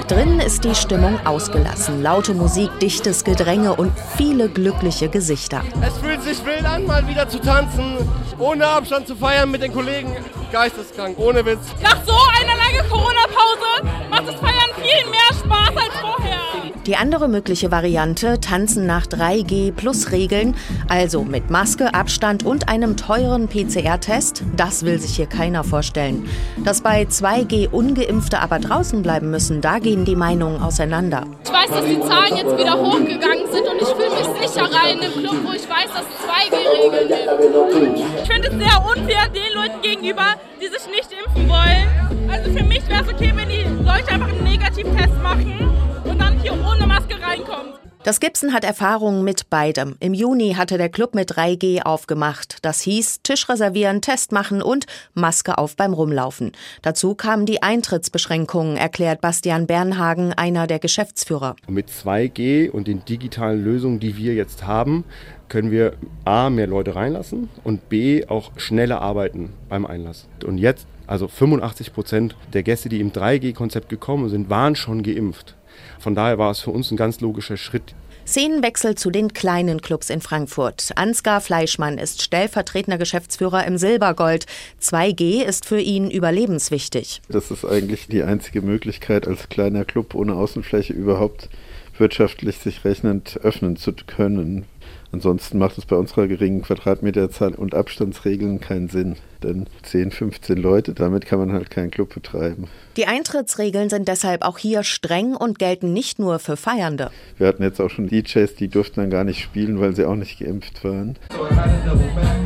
Drin 0.09 0.41
ist 0.41 0.65
die 0.65 0.75
Stimmung 0.75 1.19
ausgelassen. 1.27 2.03
Laute 2.03 2.35
Musik, 2.35 2.71
dichtes 2.81 3.25
Gedränge 3.25 3.75
und 3.75 3.93
viele 4.17 4.49
glückliche 4.49 5.09
Gesichter. 5.09 5.63
Es 5.87 5.99
fühlt 5.99 6.23
sich 6.23 6.45
wild 6.45 6.65
an, 6.65 6.87
mal 6.87 7.07
wieder 7.07 7.29
zu 7.29 7.39
tanzen, 7.39 7.99
ohne 8.39 8.67
Abstand 8.67 9.07
zu 9.07 9.15
feiern 9.15 9.51
mit 9.51 9.63
den 9.63 9.73
Kollegen. 9.73 10.17
Geisteskrank, 10.53 11.19
ohne 11.19 11.45
Witz. 11.45 11.61
Nach 11.83 12.05
so 12.05 12.15
einer 12.41 12.57
langen 12.79 12.91
Corona-Pause 12.91 14.09
macht 14.11 14.29
das 14.29 14.35
Feiern 14.37 14.71
viel 14.77 15.11
mehr 15.11 15.29
Spaß 15.31 15.77
als 15.77 15.95
vorher. 16.01 16.39
Die 16.87 16.97
andere 16.97 17.29
mögliche 17.29 17.71
Variante, 17.71 18.41
tanzen 18.41 18.87
nach 18.87 19.07
3G 19.07 19.73
plus 19.73 20.11
Regeln, 20.11 20.55
also 20.89 21.23
mit 21.23 21.51
Maske, 21.51 21.93
Abstand 21.93 22.47
und 22.47 22.71
einem 22.71 22.97
teuren 22.97 23.47
PCR-Test, 23.47 24.43
das 24.57 24.85
will 24.85 24.99
sich 24.99 25.17
hier 25.17 25.27
keiner 25.27 25.65
vorstellen. 25.65 26.27
Dass 26.65 26.81
bei 26.81 27.03
2G 27.03 27.69
ungeimpfte 27.69 28.41
aber 28.41 28.59
draußen 28.59 29.03
bleiben 29.03 29.31
müssen, 29.31 29.61
da 29.61 29.81
gehen 29.81 30.07
die 30.07 30.17
Meinungen 30.17 30.63
auseinander. 30.63 31.27
Ich 31.45 31.53
weiß, 31.53 31.69
dass 31.69 31.85
die 31.85 32.01
Zahlen 32.01 32.37
jetzt 32.37 32.57
wieder 32.57 32.79
hochgegangen 32.79 33.53
sind 33.53 33.69
und 33.69 33.83
ich 33.83 33.89
fühle 33.89 34.11
mich 34.11 34.49
sicherer 34.49 34.91
in 34.91 35.01
einem 35.01 35.13
Club, 35.13 35.37
wo 35.45 35.53
ich 35.53 35.69
weiß, 35.69 35.91
dass 35.93 36.05
es 36.05 36.25
2G-Regeln 36.25 37.09
gibt. 37.09 38.23
Ich 38.23 38.33
finde 38.33 38.49
es 38.49 38.55
sehr 38.55 38.83
unfair 38.83 39.29
den 39.29 39.55
Leuten 39.55 39.83
gegenüber, 39.83 40.25
die 40.59 40.69
sich 40.69 40.87
nicht 40.91 41.11
impfen 41.13 41.49
wollen. 41.51 41.98
Also 42.29 42.53
für 42.53 42.65
mich 42.65 42.87
wäre 42.89 43.03
es 43.03 43.09
okay, 43.09 43.33
wenn 43.35 43.49
die 43.49 43.65
Leute 43.85 44.09
einfach 44.09 44.29
einen 44.29 44.45
Negativtest 44.45 45.15
machen 45.23 45.71
und 46.05 46.21
dann 46.21 46.39
hier 46.41 46.53
ohne 46.53 46.87
Maske 46.87 47.15
reinkommen. 47.21 47.75
Das 48.05 48.21
Gibson 48.21 48.55
hat 48.55 48.65
Erfahrungen 48.65 49.25
mit 49.25 49.51
beidem. 49.51 49.97
Im 50.01 50.15
Juni 50.15 50.55
hatte 50.55 50.79
der 50.79 50.89
Club 50.89 51.15
mit 51.15 51.33
3G 51.33 51.83
aufgemacht. 51.83 52.59
Das 52.63 52.81
hieß 52.81 53.23
Tisch 53.23 53.49
reservieren, 53.49 54.01
Test 54.01 54.33
machen 54.33 54.63
und 54.63 54.87
Maske 55.15 55.59
auf 55.59 55.77
beim 55.77 55.93
Rumlaufen. 55.93 56.53
Dazu 56.81 57.15
kamen 57.15 57.45
die 57.45 57.63
Eintrittsbeschränkungen, 57.63 58.77
erklärt 58.77 59.21
Bastian 59.21 59.67
Bernhagen, 59.67 60.33
einer 60.33 60.67
der 60.67 60.79
Geschäftsführer. 60.79 61.57
Mit 61.69 61.91
2G 61.91 62.71
und 62.71 62.89
den 62.89 63.05
digitalen 63.05 63.63
Lösungen, 63.63 64.01
die 64.01 64.17
wir 64.17 64.35
jetzt 64.35 64.65
haben, 64.65 65.05
können 65.49 65.71
wir 65.71 65.95
A, 66.25 66.51
mehr 66.51 66.67
Leute 66.67 66.95
reinlassen 66.95 67.49
und 67.65 67.89
B, 67.89 68.27
auch 68.27 68.53
schneller 68.57 69.03
arbeiten 69.03 69.53
beim 69.69 69.85
Einlass. 69.85 70.29
Und 70.47 70.59
jetzt, 70.59 70.87
also 71.09 71.27
85 71.27 71.93
Prozent 71.93 72.37
der 72.53 72.63
Gäste, 72.63 72.89
die 72.89 73.01
im 73.01 73.13
3G-Konzept 73.13 73.89
gekommen 73.89 74.29
sind, 74.29 74.51
waren 74.51 74.77
schon 74.77 75.03
geimpft. 75.03 75.57
Von 75.99 76.15
daher 76.15 76.39
war 76.39 76.51
es 76.51 76.61
für 76.61 76.71
uns 76.71 76.91
ein 76.91 76.97
ganz 76.97 77.21
logischer 77.21 77.57
Schritt. 77.57 77.95
Szenenwechsel 78.27 78.95
zu 78.95 79.11
den 79.11 79.33
kleinen 79.33 79.81
Clubs 79.81 80.11
in 80.11 80.21
Frankfurt. 80.21 80.91
Ansgar 80.97 81.41
Fleischmann 81.41 81.97
ist 81.97 82.21
stellvertretender 82.21 82.99
Geschäftsführer 82.99 83.67
im 83.67 83.79
Silbergold. 83.79 84.45
2G 84.83 85.43
ist 85.43 85.65
für 85.65 85.81
ihn 85.81 86.11
überlebenswichtig. 86.11 87.23
Das 87.31 87.51
ist 87.51 87.65
eigentlich 87.65 88.07
die 88.09 88.23
einzige 88.23 88.61
Möglichkeit, 88.61 89.27
als 89.27 89.49
kleiner 89.49 89.87
Club 89.87 90.15
ohne 90.15 90.35
Außenfläche 90.35 90.93
überhaupt 90.93 91.49
wirtschaftlich 91.97 92.59
sich 92.59 92.85
rechnend 92.85 93.41
öffnen 93.43 93.77
zu 93.77 93.93
können. 93.95 94.67
Ansonsten 95.11 95.59
macht 95.59 95.79
es 95.79 95.87
bei 95.87 95.97
unserer 95.97 96.27
geringen 96.27 96.63
Quadratmeterzahl 96.63 97.55
und 97.55 97.75
Abstandsregeln 97.75 98.61
keinen 98.61 98.89
Sinn. 98.89 99.17
Denn 99.43 99.67
10, 99.85 100.11
15 100.11 100.59
Leute, 100.59 100.95
damit 100.95 101.25
kann 101.25 101.39
man 101.39 101.53
halt 101.53 101.71
keinen 101.71 101.91
Club 101.91 102.13
betreiben. 102.13 102.65
Die 102.97 103.07
Eintrittsregeln 103.07 103.89
sind 103.89 104.09
deshalb 104.09 104.43
auch 104.43 104.59
hier 104.59 104.83
streng 104.83 105.35
und 105.37 105.59
gelten 105.59 105.93
nicht 105.93 106.19
nur 106.19 106.41
für 106.41 106.57
Feiernde. 106.57 107.11
Wir 107.39 107.47
hatten 107.47 107.63
jetzt 107.63 107.81
auch 107.81 107.89
schon 107.89 108.09
DJs, 108.09 108.55
die 108.57 108.69
durften 108.69 109.01
dann 109.01 109.11
gar 109.11 109.25
nicht 109.25 109.41
spielen, 109.41 109.81
weil 109.81 109.95
sie 109.95 110.05
auch 110.05 110.17
nicht 110.17 110.41
geimpft 110.41 110.83
waren. 110.85 111.17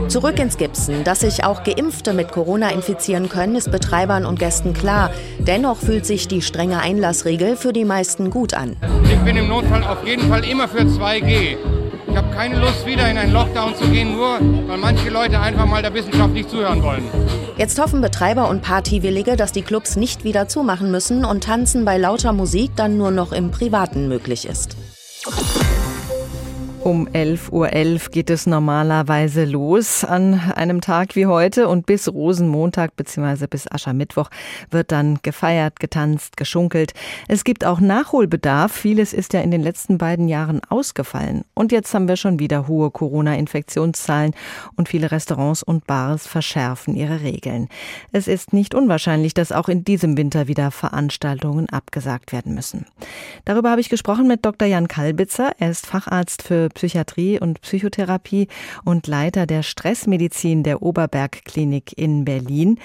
Zurück 0.09 0.39
ins 0.39 0.59
Gipsen. 0.59 1.03
Dass 1.05 1.21
sich 1.21 1.45
auch 1.45 1.65
Geimpfte 1.65 2.13
mit 2.13 2.31
Corona 2.31 2.71
infizieren 2.71 3.31
können, 3.31 3.57
ist 3.57 3.71
Betreibern 3.71 4.27
und 4.27 4.39
Gästen 4.39 4.75
klar. 4.75 5.11
Dennoch 5.39 5.79
fühlt 5.79 6.05
sich 6.05 6.29
die 6.29 6.43
strenge 6.43 6.81
Einlassregel 6.81 7.57
für 7.57 7.73
die 7.73 7.87
meisten 7.87 8.31
gut 8.31 8.53
an. 8.53 8.77
Ich 9.11 9.19
bin 9.21 9.37
im 9.37 9.49
Notfall 9.49 9.83
auf 9.83 10.07
jeden 10.07 10.29
Fall 10.29 10.45
immer 10.45 10.69
für 10.69 10.83
2G. 10.83 11.57
Ich 12.09 12.17
habe 12.17 12.31
keine 12.35 12.59
Lust, 12.59 12.85
wieder 12.85 13.09
in 13.11 13.17
einen 13.17 13.33
Lockdown 13.33 13.77
zu 13.77 13.89
gehen, 13.89 14.17
nur 14.17 14.39
weil 14.69 14.79
manche 14.79 15.09
Leute 15.09 15.41
einfach 15.41 15.67
mal 15.67 15.83
der 15.83 15.95
Wissenschaft 15.95 16.33
nicht 16.33 16.51
zuhören 16.51 16.83
wollen. 16.83 17.05
Jetzt 17.57 17.81
hoffen 17.81 18.01
Betreiber 18.01 18.49
und 18.49 18.63
Partywillige, 18.63 19.37
dass 19.37 19.53
die 19.53 19.63
Clubs 19.63 19.97
nicht 19.97 20.25
wieder 20.25 20.49
zumachen 20.49 20.91
müssen 20.91 21.25
und 21.25 21.45
Tanzen 21.45 21.85
bei 21.85 21.99
lauter 21.99 22.33
Musik 22.33 22.73
dann 22.77 22.97
nur 22.97 23.11
noch 23.11 23.33
im 23.33 23.51
Privaten 23.51 24.09
möglich 24.09 24.47
ist. 24.47 24.77
Um 26.85 27.07
11.11 27.07 27.53
Uhr 27.53 27.69
.11 27.69 28.11
geht 28.11 28.29
es 28.29 28.47
normalerweise 28.49 29.45
los 29.45 30.03
an 30.03 30.35
einem 30.57 30.81
Tag 30.81 31.15
wie 31.15 31.27
heute 31.27 31.69
und 31.69 31.87
bis 31.87 32.13
Rosenmontag 32.13 32.97
bzw. 32.97 33.47
bis 33.47 33.71
Aschermittwoch 33.71 34.31
wird 34.69 34.91
dann 34.91 35.21
gefeiert, 35.23 35.79
getanzt, 35.79 36.37
geschunkelt. 36.37 36.93
Es 37.29 37.45
gibt 37.45 37.65
auch 37.65 37.79
Nachholbedarf. 37.79 38.73
Vieles 38.73 39.13
ist 39.13 39.33
ja 39.33 39.43
in 39.43 39.53
den 39.53 39.63
letzten 39.63 39.97
beiden 39.97 40.27
Jahren 40.27 40.61
ausgefallen. 40.69 41.45
Und 41.55 41.71
jetzt 41.71 41.95
haben 41.95 42.09
wir 42.09 42.17
schon 42.17 42.41
wieder 42.41 42.67
hohe 42.67 42.91
Corona-Infektionszahlen 42.91 44.35
und 44.75 44.89
viele 44.89 45.13
Restaurants 45.13 45.63
und 45.63 45.87
Bars 45.87 46.27
verschärfen 46.27 46.97
ihre 46.97 47.21
Regeln. 47.21 47.69
Es 48.11 48.27
ist 48.27 48.53
nicht 48.53 48.75
unwahrscheinlich, 48.75 49.35
dass 49.35 49.53
auch 49.53 49.69
in 49.69 49.85
diesem 49.85 50.17
Winter 50.17 50.49
wieder 50.49 50.73
Veranstaltungen 50.73 51.69
abgesagt 51.69 52.33
werden 52.33 52.55
müssen. 52.55 52.87
Darüber 53.45 53.71
habe 53.71 53.81
ich 53.81 53.89
gesprochen 53.89 54.27
mit 54.27 54.45
Dr. 54.45 54.67
Jan 54.67 54.89
Kalbitzer. 54.89 55.53
Er 55.61 55.71
ist 55.71 55.87
Facharzt 55.87 56.43
für 56.43 56.72
Psychiatrie 56.73 57.39
und 57.39 57.61
Psychotherapie 57.61 58.49
und 58.85 59.07
Leiter 59.07 59.47
der 59.47 59.63
Stressmedizin 59.63 60.63
der 60.63 60.83
Oberberg 60.83 61.45
Klinik 61.45 61.97
in 61.97 62.25
Berlin. 62.25 62.79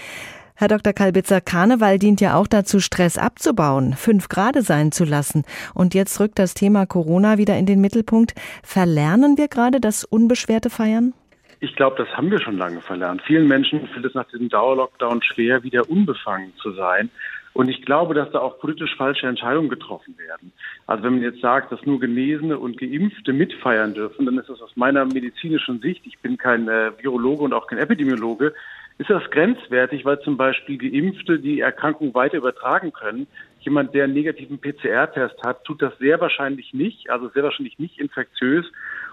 Herr 0.55 0.69
Dr. 0.69 0.91
Kalbitzer, 0.91 1.39
Karneval 1.39 1.99
dient 1.99 2.19
ja 2.19 2.35
auch 2.35 2.47
dazu, 2.47 2.79
Stress 2.79 3.19
abzubauen, 3.19 3.93
fünf 3.93 4.27
Grade 4.27 4.63
sein 4.63 4.91
zu 4.91 5.05
lassen. 5.05 5.43
Und 5.75 5.93
jetzt 5.93 6.19
rückt 6.19 6.39
das 6.39 6.55
Thema 6.55 6.87
Corona 6.87 7.37
wieder 7.37 7.55
in 7.57 7.67
den 7.67 7.79
Mittelpunkt. 7.79 8.33
Verlernen 8.63 9.37
wir 9.37 9.49
gerade 9.49 9.79
das 9.79 10.03
unbeschwerte 10.03 10.71
Feiern? 10.71 11.13
Ich 11.59 11.75
glaube, 11.75 11.95
das 12.03 12.15
haben 12.17 12.31
wir 12.31 12.39
schon 12.39 12.57
lange 12.57 12.81
verlernt. 12.81 13.21
Vielen 13.23 13.47
Menschen 13.47 13.87
fällt 13.87 14.05
es 14.05 14.15
nach 14.15 14.27
diesem 14.27 14.49
Dauerlockdown 14.49 15.21
schwer, 15.21 15.61
wieder 15.61 15.89
unbefangen 15.89 16.53
zu 16.61 16.71
sein. 16.71 17.11
Und 17.57 17.69
ich 17.69 17.81
glaube, 17.81 18.13
dass 18.13 18.29
da 18.29 18.37
auch 18.37 18.59
politisch 18.59 18.95
falsche 18.97 19.25
Entscheidungen 19.25 19.67
getroffen 19.67 20.15
werden. 20.19 20.51
Also 20.85 21.03
wenn 21.03 21.13
man 21.13 21.23
jetzt 21.23 21.41
sagt, 21.41 21.71
dass 21.71 21.83
nur 21.87 21.99
Genesene 21.99 22.59
und 22.59 22.77
Geimpfte 22.77 23.33
mitfeiern 23.33 23.95
dürfen, 23.95 24.27
dann 24.27 24.37
ist 24.37 24.47
das 24.47 24.61
aus 24.61 24.75
meiner 24.75 25.05
medizinischen 25.05 25.79
Sicht, 25.79 26.05
ich 26.05 26.19
bin 26.19 26.37
kein 26.37 26.67
äh, 26.67 26.91
Virologe 26.99 27.43
und 27.43 27.53
auch 27.53 27.65
kein 27.65 27.79
Epidemiologe, 27.79 28.53
ist 28.99 29.09
das 29.09 29.23
grenzwertig, 29.31 30.05
weil 30.05 30.19
zum 30.19 30.37
Beispiel 30.37 30.77
Geimpfte 30.77 31.39
die 31.39 31.61
Erkrankung 31.61 32.13
weiter 32.13 32.37
übertragen 32.37 32.93
können. 32.93 33.25
Jemand, 33.61 33.95
der 33.95 34.03
einen 34.03 34.13
negativen 34.13 34.61
PCR-Test 34.61 35.41
hat, 35.43 35.63
tut 35.63 35.81
das 35.81 35.97
sehr 35.97 36.21
wahrscheinlich 36.21 36.75
nicht, 36.75 37.09
also 37.09 37.29
sehr 37.29 37.41
wahrscheinlich 37.41 37.79
nicht 37.79 37.99
infektiös. 37.99 38.67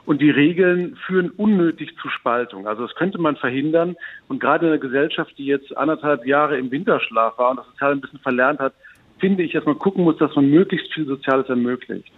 Und 0.06 0.20
die 0.20 0.30
Regeln 0.30 0.96
führen 1.06 1.30
unnötig 1.30 1.96
zu 2.00 2.08
Spaltung. 2.11 2.66
Also 2.66 2.87
das 2.87 2.94
könnte 2.94 3.18
man 3.18 3.37
verhindern. 3.37 3.96
Und 4.28 4.40
gerade 4.40 4.66
in 4.66 4.73
einer 4.73 4.80
Gesellschaft, 4.80 5.32
die 5.38 5.46
jetzt 5.46 5.75
anderthalb 5.76 6.26
Jahre 6.26 6.58
im 6.58 6.70
Winterschlaf 6.70 7.38
war 7.38 7.50
und 7.50 7.56
das 7.58 7.66
sozial 7.66 7.92
ein 7.92 8.00
bisschen 8.00 8.18
verlernt 8.18 8.61
hat, 8.61 8.75
finde 9.18 9.42
ich, 9.42 9.52
dass 9.52 9.64
man 9.64 9.78
gucken 9.78 10.04
muss, 10.04 10.18
dass 10.18 10.34
man 10.37 10.50
möglichst 10.50 10.92
viel 10.92 11.06
Soziales 11.06 11.49
ermöglicht. 11.49 12.12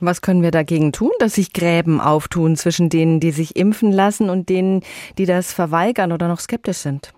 Was 0.00 0.20
können 0.20 0.42
wir 0.42 0.50
dagegen 0.50 0.92
tun, 0.92 1.10
dass 1.18 1.34
sich 1.34 1.52
Gräben 1.52 2.00
auftun 2.00 2.56
zwischen 2.56 2.90
denen, 2.90 3.20
die 3.20 3.30
sich 3.30 3.56
impfen 3.56 3.92
lassen 3.92 4.28
und 4.28 4.48
denen, 4.48 4.82
die 5.16 5.26
das 5.26 5.54
verweigern 5.54 6.12
oder 6.12 6.28
noch 6.28 6.38
skeptisch 6.38 6.78
sind? 6.78 7.12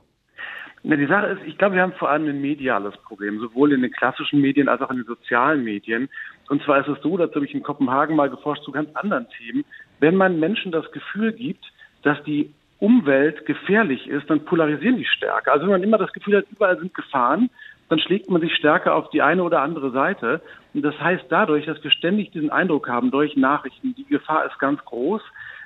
Na, 0.84 0.94
die 0.94 1.06
Sache 1.06 1.26
ist, 1.26 1.40
ich 1.44 1.58
glaube, 1.58 1.74
wir 1.74 1.82
haben 1.82 1.92
vor 1.94 2.08
allem 2.08 2.28
ein 2.28 2.40
mediales 2.40 2.96
Problem, 2.98 3.40
sowohl 3.40 3.72
in 3.72 3.82
den 3.82 3.90
klassischen 3.90 4.40
Medien 4.40 4.68
als 4.68 4.80
auch 4.80 4.90
in 4.90 4.98
den 4.98 5.06
sozialen 5.06 5.64
Medien. 5.64 6.08
Und 6.48 6.62
zwar 6.62 6.80
ist 6.80 6.88
es 6.88 7.02
so, 7.02 7.16
dazu 7.16 7.34
habe 7.34 7.46
ich 7.46 7.54
in 7.54 7.64
Kopenhagen 7.64 8.14
mal 8.14 8.30
geforscht 8.30 8.62
zu 8.62 8.70
ganz 8.70 8.88
anderen 8.94 9.26
Themen. 9.36 9.64
Wenn 10.00 10.16
man 10.16 10.40
Menschen 10.40 10.72
das 10.72 10.90
Gefühl 10.92 11.32
gibt, 11.32 11.64
dass 12.02 12.22
die 12.24 12.52
Umwelt 12.78 13.44
gefährlich 13.46 14.06
ist, 14.06 14.30
dann 14.30 14.44
polarisieren 14.44 14.96
die 14.96 15.04
stärker. 15.04 15.52
Also 15.52 15.64
wenn 15.64 15.72
man 15.72 15.82
immer 15.82 15.98
das 15.98 16.12
Gefühl 16.12 16.36
hat, 16.36 16.46
überall 16.50 16.78
sind 16.78 16.94
Gefahren, 16.94 17.50
dann 17.88 17.98
schlägt 17.98 18.30
man 18.30 18.40
sich 18.40 18.54
stärker 18.54 18.94
auf 18.94 19.10
die 19.10 19.22
eine 19.22 19.42
oder 19.42 19.62
andere 19.62 19.90
Seite. 19.90 20.40
Und 20.74 20.82
das 20.82 20.98
heißt 21.00 21.24
dadurch, 21.28 21.66
dass 21.66 21.82
wir 21.82 21.90
ständig 21.90 22.30
diesen 22.30 22.50
Eindruck 22.50 22.88
haben 22.88 23.10
durch 23.10 23.36
Nachrichten, 23.36 23.94
die 23.96 24.04
Gefahr 24.04 24.46
ist 24.46 24.58
ganz 24.58 24.84
groß 24.84 25.22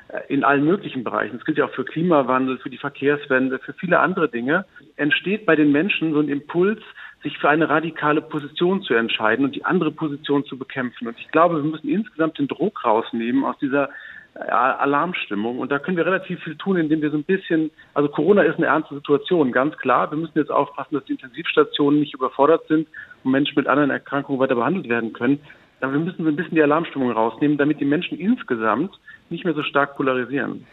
äh, 0.09 0.21
in 0.29 0.45
allen 0.45 0.65
möglichen 0.65 1.05
Bereichen. 1.05 1.37
Das 1.37 1.45
gilt 1.45 1.59
ja 1.59 1.67
auch 1.67 1.75
für 1.75 1.85
Klimawandel, 1.85 2.59
für 2.59 2.71
die 2.71 2.79
Verkehrswende, 2.79 3.59
für 3.59 3.75
viele 3.75 3.99
andere 3.99 4.29
Dinge. 4.29 4.65
Entsteht 4.97 5.45
bei 5.45 5.57
den 5.57 5.73
Menschen 5.73 6.15
so 6.15 6.21
ein 6.21 6.29
Impuls, 6.29 6.81
sich 7.23 7.37
für 7.39 7.49
eine 7.49 7.69
radikale 7.69 8.23
Position 8.23 8.83
zu 8.83 8.95
entscheiden 8.95 9.45
und 9.45 9.55
die 9.55 9.65
andere 9.65 9.93
Position 9.93 10.45
zu 10.45 10.59
bekämpfen. 10.59 11.09
Und 11.09 11.19
ich 11.19 11.29
glaube, 11.29 11.57
wir 11.57 11.71
müssen 11.71 11.89
insgesamt 11.89 12.39
den 12.39 12.49
Druck 12.49 12.85
rausnehmen 12.85 13.45
aus 13.45 13.59
dieser 13.59 13.91
Alarmstimmung. 14.35 15.59
Und 15.59 15.71
da 15.71 15.79
können 15.79 15.97
wir 15.97 16.07
relativ 16.07 16.43
viel 16.43 16.57
tun, 16.57 16.77
indem 16.77 17.03
wir 17.03 17.11
so 17.11 17.19
ein 17.19 17.25
bisschen, 17.25 17.71
also 17.95 18.09
Corona 18.09 18.43
ist 18.43 18.57
eine 18.57 18.67
ernste 18.67 18.95
Situation, 18.95 19.53
ganz 19.53 19.77
klar. 19.77 20.11
Wir 20.11 20.19
müssen 20.19 20.39
jetzt 20.39 20.51
aufpassen, 20.51 20.95
dass 20.95 21.05
die 21.05 21.13
Intensivstationen 21.13 22.01
nicht 22.01 22.15
überfordert 22.15 22.67
sind 22.69 22.89
und 23.25 23.31
Menschen 23.31 23.55
mit 23.57 23.67
anderen 23.67 23.91
Erkrankungen 23.91 24.41
weiter 24.41 24.55
behandelt 24.55 24.89
werden 24.89 25.13
können. 25.13 25.41
Aber 25.81 25.93
wir 25.93 26.01
müssen 26.01 26.23
so 26.23 26.29
ein 26.29 26.37
bisschen 26.37 26.55
die 26.55 26.63
Alarmstimmung 26.63 27.11
rausnehmen, 27.11 27.59
damit 27.59 27.81
die 27.81 27.85
Menschen 27.85 28.17
insgesamt 28.17 28.99
nicht 29.31 29.45
mehr 29.45 29.55
so 29.55 29.63
stark 29.65 29.97
polarisieren. 29.97 30.65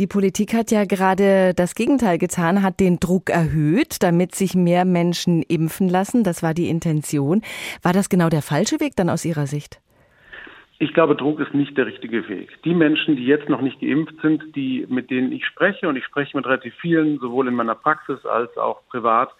Die 0.00 0.08
Politik 0.08 0.52
hat 0.52 0.72
ja 0.72 0.84
gerade 0.84 1.54
das 1.54 1.74
Gegenteil 1.76 2.18
getan, 2.18 2.62
hat 2.62 2.80
den 2.80 2.98
Druck 2.98 3.30
erhöht, 3.30 4.02
damit 4.02 4.34
sich 4.34 4.54
mehr 4.54 4.84
Menschen 4.84 5.42
impfen 5.42 5.88
lassen. 5.88 6.24
Das 6.24 6.42
war 6.42 6.54
die 6.54 6.68
Intention. 6.68 7.42
War 7.82 7.92
das 7.92 8.08
genau 8.08 8.28
der 8.28 8.42
falsche 8.42 8.80
Weg 8.80 8.96
dann 8.96 9.10
aus 9.10 9.24
Ihrer 9.24 9.46
Sicht? 9.46 9.80
Ich 10.80 10.94
glaube, 10.94 11.16
Druck 11.16 11.40
ist 11.40 11.54
nicht 11.54 11.76
der 11.76 11.86
richtige 11.86 12.28
Weg. 12.28 12.62
Die 12.62 12.74
Menschen, 12.74 13.16
die 13.16 13.26
jetzt 13.26 13.48
noch 13.48 13.60
nicht 13.60 13.80
geimpft 13.80 14.14
sind, 14.22 14.54
die, 14.54 14.86
mit 14.88 15.10
denen 15.10 15.32
ich 15.32 15.44
spreche, 15.44 15.88
und 15.88 15.96
ich 15.96 16.04
spreche 16.04 16.36
mit 16.36 16.46
relativ 16.46 16.74
vielen, 16.76 17.18
sowohl 17.18 17.48
in 17.48 17.54
meiner 17.54 17.74
Praxis 17.74 18.24
als 18.24 18.56
auch 18.56 18.86
privat, 18.88 19.30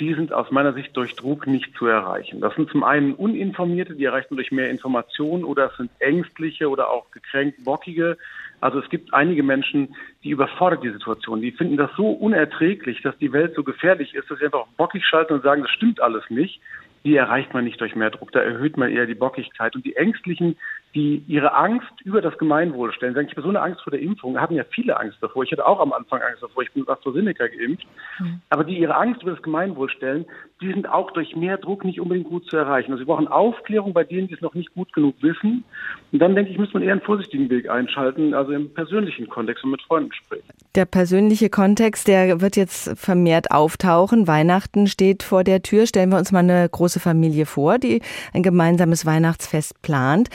die 0.00 0.14
sind 0.14 0.32
aus 0.32 0.50
meiner 0.50 0.72
Sicht 0.72 0.96
durch 0.96 1.14
Druck 1.14 1.46
nicht 1.46 1.76
zu 1.76 1.84
erreichen. 1.84 2.40
Das 2.40 2.54
sind 2.54 2.70
zum 2.70 2.84
einen 2.84 3.12
Uninformierte, 3.12 3.94
die 3.94 4.06
erreichen 4.06 4.36
durch 4.36 4.50
mehr 4.50 4.70
Informationen, 4.70 5.44
oder 5.44 5.66
es 5.70 5.76
sind 5.76 5.90
Ängstliche 5.98 6.70
oder 6.70 6.88
auch 6.88 7.10
gekränkt 7.10 7.62
Bockige. 7.64 8.16
Also 8.62 8.78
es 8.78 8.88
gibt 8.88 9.12
einige 9.12 9.42
Menschen, 9.42 9.94
die 10.24 10.30
überfordert 10.30 10.82
die 10.82 10.90
Situation. 10.90 11.42
Die 11.42 11.52
finden 11.52 11.76
das 11.76 11.90
so 11.98 12.10
unerträglich, 12.10 13.02
dass 13.02 13.18
die 13.18 13.34
Welt 13.34 13.54
so 13.54 13.62
gefährlich 13.62 14.14
ist, 14.14 14.30
dass 14.30 14.38
sie 14.38 14.46
einfach 14.46 14.66
bockig 14.78 15.04
schalten 15.04 15.34
und 15.34 15.42
sagen, 15.42 15.62
das 15.62 15.70
stimmt 15.70 16.00
alles 16.00 16.24
nicht 16.30 16.62
die 17.04 17.16
erreicht 17.16 17.52
man 17.54 17.64
nicht 17.64 17.80
durch 17.80 17.94
mehr 17.94 18.10
Druck. 18.10 18.32
Da 18.32 18.40
erhöht 18.40 18.76
man 18.76 18.90
eher 18.90 19.06
die 19.06 19.14
Bockigkeit. 19.14 19.74
Und 19.74 19.84
die 19.84 19.96
Ängstlichen, 19.96 20.56
die 20.94 21.24
ihre 21.26 21.54
Angst 21.54 21.90
über 22.04 22.20
das 22.20 22.36
Gemeinwohl 22.36 22.92
stellen, 22.92 23.14
sagen, 23.14 23.26
ich 23.26 23.32
habe 23.32 23.42
so 23.42 23.48
eine 23.48 23.62
Angst 23.62 23.80
vor 23.82 23.90
der 23.90 24.00
Impfung, 24.00 24.38
haben 24.38 24.54
ja 24.54 24.64
viele 24.70 24.98
Angst 24.98 25.18
davor. 25.20 25.42
Ich 25.42 25.52
hatte 25.52 25.66
auch 25.66 25.80
am 25.80 25.92
Anfang 25.92 26.20
Angst 26.20 26.42
davor, 26.42 26.62
ich 26.62 26.72
bin 26.72 26.82
mit 26.82 26.90
AstraZeneca 26.90 27.46
geimpft. 27.46 27.86
Mhm. 28.18 28.40
Aber 28.50 28.64
die 28.64 28.78
ihre 28.78 28.94
Angst 28.94 29.22
über 29.22 29.32
das 29.32 29.42
Gemeinwohl 29.42 29.88
stellen, 29.88 30.26
die 30.60 30.68
sind 30.68 30.88
auch 30.88 31.10
durch 31.12 31.34
mehr 31.34 31.56
Druck 31.56 31.84
nicht 31.84 32.00
unbedingt 32.00 32.28
gut 32.28 32.48
zu 32.48 32.56
erreichen. 32.56 32.92
Also 32.92 33.02
wir 33.02 33.06
brauchen 33.06 33.26
Aufklärung 33.26 33.94
bei 33.94 34.04
denen, 34.04 34.28
die 34.28 34.34
es 34.34 34.40
noch 34.40 34.54
nicht 34.54 34.72
gut 34.74 34.92
genug 34.92 35.16
wissen. 35.20 35.64
Und 36.12 36.18
dann 36.18 36.34
denke 36.34 36.52
ich, 36.52 36.58
muss 36.58 36.72
man 36.72 36.82
eher 36.82 36.92
einen 36.92 37.00
vorsichtigen 37.00 37.48
Weg 37.48 37.68
einschalten, 37.68 38.34
also 38.34 38.52
im 38.52 38.72
persönlichen 38.72 39.28
Kontext 39.28 39.64
und 39.64 39.70
mit 39.70 39.82
Freunden 39.82 40.12
sprechen. 40.12 40.44
Der 40.74 40.84
persönliche 40.84 41.50
Kontext, 41.50 42.06
der 42.06 42.40
wird 42.40 42.56
jetzt 42.56 42.98
vermehrt 42.98 43.50
auftauchen. 43.50 44.28
Weihnachten 44.28 44.86
steht 44.86 45.22
vor 45.22 45.42
der 45.42 45.62
Tür. 45.62 45.86
Stellen 45.86 46.10
wir 46.10 46.18
uns 46.18 46.32
mal 46.32 46.40
eine 46.40 46.68
große 46.68 47.00
Familie 47.00 47.46
vor, 47.46 47.78
die 47.78 48.02
ein 48.32 48.42
gemeinsames 48.42 49.04
Weihnachtsfest 49.04 49.82
plant. 49.82 50.28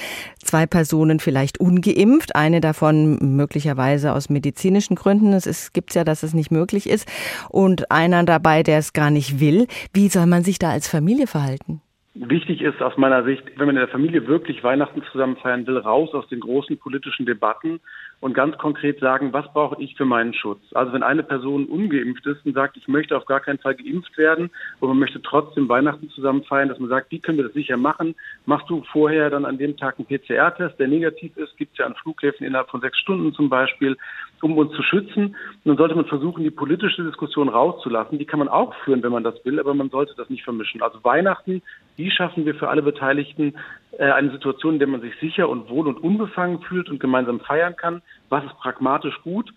Zwei 0.48 0.66
Personen 0.66 1.20
vielleicht 1.20 1.60
ungeimpft, 1.60 2.38
eine 2.38 2.62
davon 2.62 3.36
möglicherweise 3.36 4.14
aus 4.14 4.30
medizinischen 4.30 4.96
Gründen. 4.96 5.34
Es 5.34 5.74
gibt 5.74 5.94
ja, 5.94 6.06
dass 6.06 6.24
es 6.24 6.34
nicht 6.34 6.52
möglich 6.52 6.90
ist. 6.90 7.06
Und 7.50 7.92
einer 7.92 8.24
dabei, 8.24 8.64
der 8.64 8.78
es 8.78 8.94
gar 8.94 9.12
nicht 9.12 9.42
will. 9.42 9.68
Wie 9.94 10.08
soll 10.08 10.26
man 10.26 10.44
sich 10.44 10.58
da 10.58 10.70
als 10.70 10.88
Familie 10.88 11.28
verhalten? 11.28 11.82
Wichtig 12.14 12.62
ist 12.62 12.82
aus 12.82 12.96
meiner 12.96 13.26
Sicht, 13.26 13.44
wenn 13.58 13.66
man 13.66 13.76
in 13.76 13.82
der 13.82 13.90
Familie 13.90 14.26
wirklich 14.26 14.64
Weihnachten 14.64 15.04
zusammen 15.12 15.36
feiern 15.36 15.68
will, 15.68 15.80
raus 15.80 16.14
aus 16.14 16.30
den 16.30 16.40
großen 16.40 16.78
politischen 16.78 17.26
Debatten 17.26 17.82
und 18.20 18.34
ganz 18.34 18.58
konkret 18.58 19.00
sagen, 19.00 19.32
was 19.32 19.52
brauche 19.54 19.82
ich 19.82 19.96
für 19.96 20.06
meinen 20.06 20.34
Schutz. 20.34 20.62
Also 20.74 20.92
wenn 20.94 21.04
eine 21.04 21.24
Person 21.24 21.66
ungeimpft 21.66 22.26
ist 22.26 22.46
und 22.46 22.54
sagt, 22.54 22.76
ich 22.78 22.88
möchte 22.88 23.16
auf 23.16 23.26
gar 23.26 23.40
keinen 23.40 23.60
Fall 23.60 23.76
geimpft 23.76 24.18
werden 24.18 24.50
und 24.80 24.90
man 24.90 24.98
möchte 24.98 25.22
trotzdem 25.22 25.70
Weihnachten 25.70 26.10
zusammen 26.10 26.44
feiern, 26.44 26.70
dass 26.70 26.80
man 26.80 26.90
sagt, 26.90 27.12
wie 27.12 27.20
können 27.20 27.38
wir 27.38 27.46
das 27.46 27.54
sicher 27.54 27.78
machen? 27.78 28.16
Machst 28.46 28.70
du 28.70 28.84
vorher 28.92 29.30
dann 29.30 29.46
an 29.46 29.60
dem 29.60 29.78
Tag 29.78 29.96
einen 29.98 30.08
PCR-Test, 30.08 30.80
der 30.80 30.88
negativ 30.88 31.38
ist, 31.38 31.56
gibt 31.58 31.74
es 31.74 31.78
ja 31.78 31.86
an 31.86 31.96
Flughäfen 31.96 32.46
innerhalb 32.46 32.70
von 32.70 32.82
sechs 32.82 32.98
Stunden 32.98 33.34
zum 33.34 33.50
Beispiel, 33.50 33.98
um 34.42 34.58
uns 34.58 34.74
zu 34.76 34.82
schützen. 34.82 35.28
Und 35.28 35.66
dann 35.66 35.78
sollte 35.78 35.96
man 35.96 36.06
versuchen, 36.06 36.44
die 36.44 36.50
politische 36.52 37.04
Diskussion 37.04 37.50
rauszulassen. 37.50 38.18
Die 38.18 38.26
kann 38.26 38.40
man 38.40 38.48
auch 38.48 38.74
führen, 38.84 39.04
wenn 39.04 39.12
man 39.12 39.24
das 39.24 39.44
will, 39.46 39.60
aber 39.60 39.76
man 39.76 39.90
sollte 39.90 40.14
das 40.18 40.30
nicht 40.30 40.44
vermischen. 40.44 40.82
Also 40.82 41.04
Weihnachten, 41.04 41.62
wie 41.98 42.12
schaffen 42.12 42.46
wir 42.46 42.56
für 42.56 42.70
alle 42.70 42.82
Beteiligten 42.82 43.56
äh, 43.98 44.06
eine 44.06 44.32
Situation, 44.32 44.74
in 44.74 44.80
der 44.80 44.88
man 44.88 45.02
sich 45.02 45.14
sicher 45.20 45.50
und 45.50 45.70
wohl 45.70 45.88
und 45.88 45.98
unbefangen 45.98 46.62
fühlt 46.62 46.90
und 46.90 47.00
gemeinsam 47.00 47.40
feiern 47.40 47.76
kann? 47.76 48.02
Was 48.30 48.46
ist 48.46 48.58
pragmatisch 48.60 49.20
gut? 49.24 49.52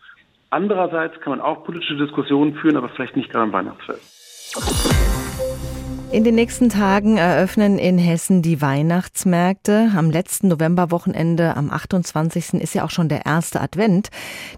Andererseits 0.49 1.21
kann 1.21 1.31
man 1.31 1.41
auch 1.41 1.65
politische 1.65 1.97
Diskussionen 1.97 2.55
führen, 2.55 2.77
aber 2.77 2.89
vielleicht 2.89 3.17
nicht 3.17 3.31
gerade 3.31 3.45
am 3.45 3.53
Weihnachtsfest. 3.53 5.10
In 6.13 6.25
den 6.25 6.35
nächsten 6.35 6.71
Tagen 6.71 7.19
eröffnen 7.19 7.79
in 7.79 7.97
Hessen 7.97 8.43
die 8.43 8.61
Weihnachtsmärkte. 8.61 9.93
Am 9.95 10.11
letzten 10.11 10.49
Novemberwochenende, 10.49 11.57
am 11.57 11.71
28. 11.71 12.55
ist 12.55 12.75
ja 12.75 12.85
auch 12.85 12.91
schon 12.91 13.09
der 13.09 13.27
erste 13.27 13.61
Advent. 13.61 14.09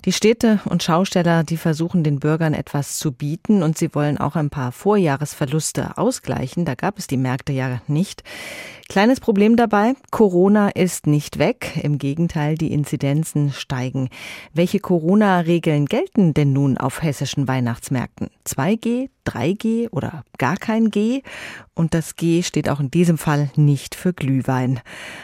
Die 0.06 0.12
Städte 0.12 0.60
und 0.64 0.82
Schausteller, 0.82 1.44
die 1.44 1.58
versuchen 1.58 2.04
den 2.04 2.20
Bürgern 2.20 2.54
etwas 2.54 2.96
zu 2.96 3.12
bieten 3.12 3.62
und 3.62 3.76
sie 3.76 3.94
wollen 3.94 4.16
auch 4.16 4.34
ein 4.34 4.48
paar 4.48 4.72
Vorjahresverluste 4.72 5.98
ausgleichen. 5.98 6.64
Da 6.64 6.74
gab 6.74 6.98
es 6.98 7.06
die 7.06 7.18
Märkte 7.18 7.52
ja 7.52 7.82
nicht. 7.86 8.22
Kleines 8.88 9.20
Problem 9.20 9.56
dabei, 9.56 9.94
Corona 10.10 10.68
ist 10.68 11.06
nicht 11.06 11.38
weg. 11.38 11.80
Im 11.82 11.96
Gegenteil, 11.96 12.56
die 12.56 12.72
Inzidenzen 12.72 13.50
steigen. 13.50 14.10
Welche 14.52 14.80
Corona-Regeln 14.80 15.86
gelten 15.86 16.34
denn 16.34 16.52
nun 16.52 16.76
auf 16.76 17.02
hessischen 17.02 17.48
Weihnachtsmärkten? 17.48 18.28
2G, 18.46 19.08
3G 19.26 19.88
oder 19.90 20.24
gar 20.36 20.58
kein 20.58 20.90
G? 20.90 21.22
Und 21.74 21.94
das 21.94 22.16
G 22.16 22.42
steht 22.42 22.68
auch 22.68 22.80
in 22.80 22.90
diesem 22.90 23.18
Fall 23.18 23.50
nicht 23.56 23.94
für 23.94 24.12
Glühwein. 24.12 24.80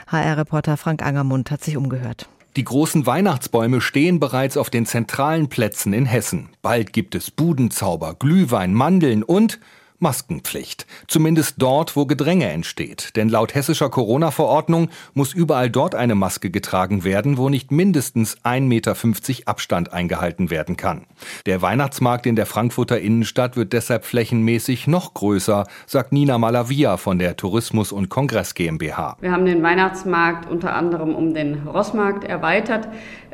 HR-Reporter 0.07 0.77
Frank 0.77 1.03
Angermund 1.03 1.51
hat 1.51 1.63
sich 1.63 1.77
umgehört. 1.77 2.29
Die 2.57 2.65
großen 2.65 3.07
Weihnachtsbäume 3.07 3.81
stehen 3.81 4.19
bereits 4.19 4.57
auf 4.57 4.71
den 4.71 4.87
zentralen 4.87 5.49
Plätzen 5.49 5.93
in 5.93 6.07
Hessen. 6.07 6.49
Bald 6.61 6.93
gibt 6.93 7.15
es 7.15 7.31
Budenzauber, 7.31 8.17
Glühwein, 8.19 8.75
Mandeln 8.75 9.23
und 9.23 9.61
Maskenpflicht. 9.99 10.87
Zumindest 11.07 11.57
dort, 11.59 11.97
wo 11.97 12.07
Gedränge 12.07 12.49
entsteht. 12.51 13.17
Denn 13.17 13.29
laut 13.29 13.55
hessischer 13.55 13.91
Corona-Verordnung 13.91 14.91
muss 15.15 15.35
überall 15.35 15.71
dort 15.71 15.95
eine 15.95 16.15
Maske 16.15 16.51
getragen 16.51 17.05
werden, 17.05 17.37
wo 17.37 17.49
nicht 17.49 17.73
mindestens 17.73 18.39
1,50 18.45 18.61
Meter 18.61 18.97
Abstand 19.47 19.93
eingehalten 19.93 20.51
werden 20.51 20.77
kann. 20.77 21.07
Der 21.47 21.63
Weihnachtsmarkt 21.63 22.27
in 22.27 22.37
der 22.37 22.47
Frankfurter 22.47 23.01
Innenstadt 23.01 23.57
wird 23.57 23.73
deshalb 23.73 24.05
flächenmäßig 24.05 24.87
noch 24.87 25.15
größer, 25.15 25.67
sagt 25.87 26.13
Nina 26.13 26.39
Malavia 26.39 26.97
von 26.97 27.19
der 27.19 27.37
Tourismus- 27.37 27.93
und 27.93 28.09
Kongress 28.09 28.55
GmbH. 28.55 29.17
Wir 29.21 29.33
haben 29.33 29.47
den 29.47 29.63
Weihnachtsmarkt 29.63 30.49
unter 30.51 30.75
anderem 30.75 31.15
um 31.15 31.35
den 31.35 31.67
Rossmarkt 31.67 32.25
erweitert. 32.25 32.89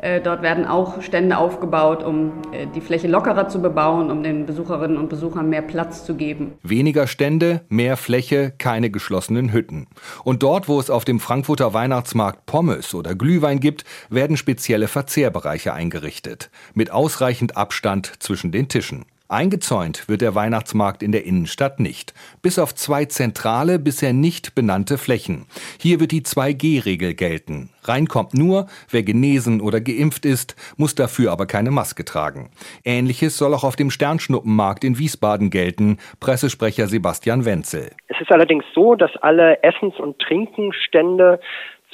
Äh, 0.05 0.21
dort 0.21 0.43
werden 0.43 0.67
auch 0.67 1.01
Stände 1.01 1.35
aufgebaut, 1.35 2.03
um 2.03 2.43
äh, 2.51 2.67
die 2.75 2.81
Fläche 2.81 3.07
lockerer 3.07 3.49
zu 3.49 3.59
bebauen, 3.59 4.11
um 4.11 4.21
den 4.21 4.45
Besucherinnen 4.45 4.97
und 4.97 5.09
Besuchern 5.09 5.49
mehr 5.49 5.63
Platz 5.63 6.05
zu 6.05 6.13
geben. 6.13 6.53
Weniger 6.61 7.07
Stände, 7.07 7.61
mehr 7.69 7.97
Fläche, 7.97 8.53
keine 8.55 8.91
geschlossenen 8.91 9.51
Hütten. 9.51 9.87
Und 10.23 10.43
dort, 10.43 10.67
wo 10.67 10.79
es 10.79 10.91
auf 10.91 11.05
dem 11.05 11.19
Frankfurter 11.19 11.73
Weihnachtsmarkt 11.73 12.45
Pommes 12.45 12.93
oder 12.93 13.15
Glühwein 13.15 13.59
gibt, 13.59 13.83
werden 14.11 14.37
spezielle 14.37 14.87
Verzehrbereiche 14.87 15.73
eingerichtet. 15.73 16.51
Mit 16.75 16.91
ausreichend 16.91 17.57
Abstand 17.57 18.13
zwischen 18.19 18.51
den 18.51 18.67
Tischen. 18.67 19.05
Eingezäunt 19.27 20.07
wird 20.07 20.21
der 20.21 20.35
Weihnachtsmarkt 20.35 21.01
in 21.01 21.11
der 21.11 21.25
Innenstadt 21.25 21.79
nicht, 21.79 22.13
bis 22.43 22.59
auf 22.59 22.75
zwei 22.75 23.05
zentrale, 23.05 23.79
bisher 23.79 24.13
nicht 24.13 24.53
benannte 24.53 24.99
Flächen. 24.99 25.47
Hier 25.79 25.99
wird 25.99 26.11
die 26.11 26.21
2G-Regel 26.21 27.15
gelten. 27.15 27.71
Reinkommt 27.83 28.35
nur, 28.35 28.67
wer 28.91 29.01
genesen 29.01 29.61
oder 29.61 29.81
geimpft 29.81 30.25
ist, 30.25 30.55
muss 30.77 30.93
dafür 30.93 31.31
aber 31.31 31.47
keine 31.47 31.71
Maske 31.71 32.05
tragen. 32.05 32.51
Ähnliches 32.83 33.35
soll 33.39 33.55
auch 33.55 33.63
auf 33.63 33.75
dem 33.75 33.89
Sternschnuppenmarkt 33.89 34.83
in 34.83 34.99
Wiesbaden 34.99 35.49
gelten, 35.49 35.97
Pressesprecher 36.19 36.85
Sebastian 36.85 37.45
Wenzel. 37.45 37.93
Es 38.07 38.21
ist 38.21 38.31
allerdings 38.31 38.63
so, 38.75 38.93
dass 38.93 39.15
alle 39.17 39.63
Essens- 39.63 39.99
und 39.99 40.19
Trinkenstände 40.19 41.39